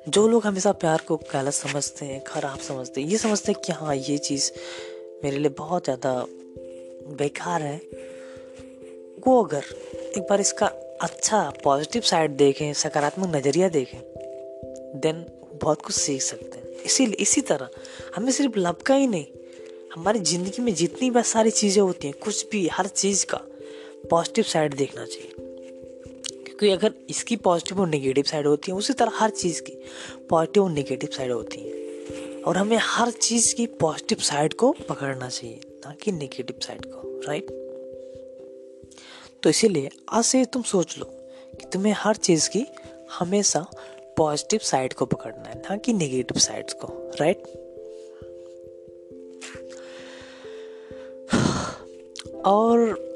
[0.08, 3.72] जो लोग हमेशा प्यार को गलत समझते हैं, खराब समझते हैं, ये समझते हैं कि
[3.72, 4.52] हाँ ये चीज़
[5.24, 6.26] मेरे लिए बहुत ज़्यादा
[7.16, 7.82] बेकार है।
[9.26, 9.64] वो अगर
[10.18, 10.66] एक बार इसका
[11.00, 14.00] अच्छा पॉजिटिव साइड देखें, सकारात्मक नज़रिया देखें
[15.00, 15.26] देन
[15.62, 17.68] बहुत कुछ सीख सकते हैं। इसी इसी तरह,
[18.16, 19.26] हमें सिर्फ़ लव का ही नहीं,
[19.94, 23.40] हमारी ज़िंदगी में जितनी भी सारी चीज़ें होती हैं, कुछ भी, हर चीज़ का
[24.10, 25.32] पॉजिटिव साइड देखना चाहिए।
[26.44, 29.72] क्योंकि अगर इसकी पॉजिटिव और नेगेटिव साइड होती है, उसी तरह हर चीज़ की
[30.30, 31.78] पॉजिटिव और नेगेटिव साइड होती है।
[32.42, 37.20] और हमें हर चीज़ की पॉजिटिव साइड को पकड़ना चाहिए। ना कि नेगेटिव साइड को
[37.20, 37.50] राइट
[39.42, 41.04] तो इसीलिए आज से तुम सोच लो
[41.60, 42.66] कि तुम्हें हर चीज़ की
[43.18, 43.66] हमेशा
[44.16, 46.86] पॉजिटिव साइड को पकड़ना है ना कि नेगेटिव साइड्स को
[47.20, 47.42] राइट
[52.46, 53.08] और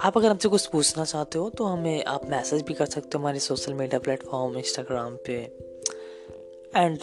[0.00, 3.18] आप अगर हमसे कुछ पूछना चाहते हो तो हमें आप मैसेज भी कर सकते हो
[3.18, 5.34] हमारे सोशल मीडिया प्लेटफॉर्म इंस्टाग्राम पे।
[6.76, 6.98] एंड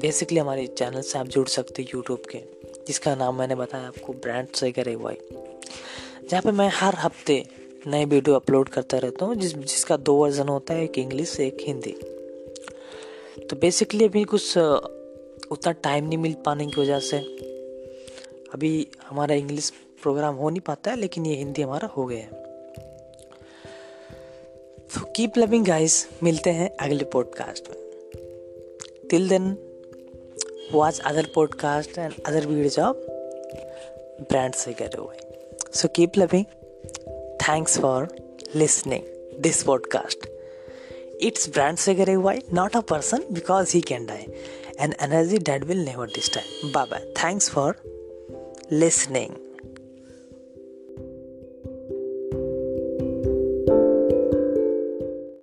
[0.00, 2.51] बेसिकली uh, हमारे चैनल से आप जुड़ सकते हो यूट्यूब के।
[2.86, 5.16] जिसका नाम मैंने बताया आपको, ब्रांड से करे वाई
[6.30, 7.44] जहाँ पे मैं हर हफ़्ते
[7.86, 11.56] नए वीडियो अपलोड करता रहता हूँ, जिस, जिसका दो वर्जन होता है, एक इंग्लिश, एक
[11.60, 11.92] हिंदी।
[13.46, 14.58] तो बेसिकली अभी कुछ
[15.50, 17.18] उतना टाइम नहीं मिल पाने की वजह से
[18.54, 19.72] अभी हमारा इंग्लिश
[20.02, 22.40] प्रोग्राम हो नहीं पाता है, लेकिन ये हिंदी हमारा हो गया है।
[24.86, 27.78] तो कीप लविंग गाइस मिलते हैं अगले पॉडकास्ट में।
[29.10, 29.56] Till then
[30.70, 32.96] watch other podcasts and other videos of
[34.28, 35.18] brands we get away.
[35.70, 36.46] So keep loving.
[37.40, 38.08] Thanks for
[38.54, 39.04] listening
[39.38, 40.26] this podcast.
[41.20, 41.78] It's brand
[42.22, 44.28] Why not a person because he can die.
[44.78, 46.42] An energy dead will never destroy.
[46.72, 47.04] Bye bye.
[47.14, 47.76] Thanks for
[48.70, 49.38] listening.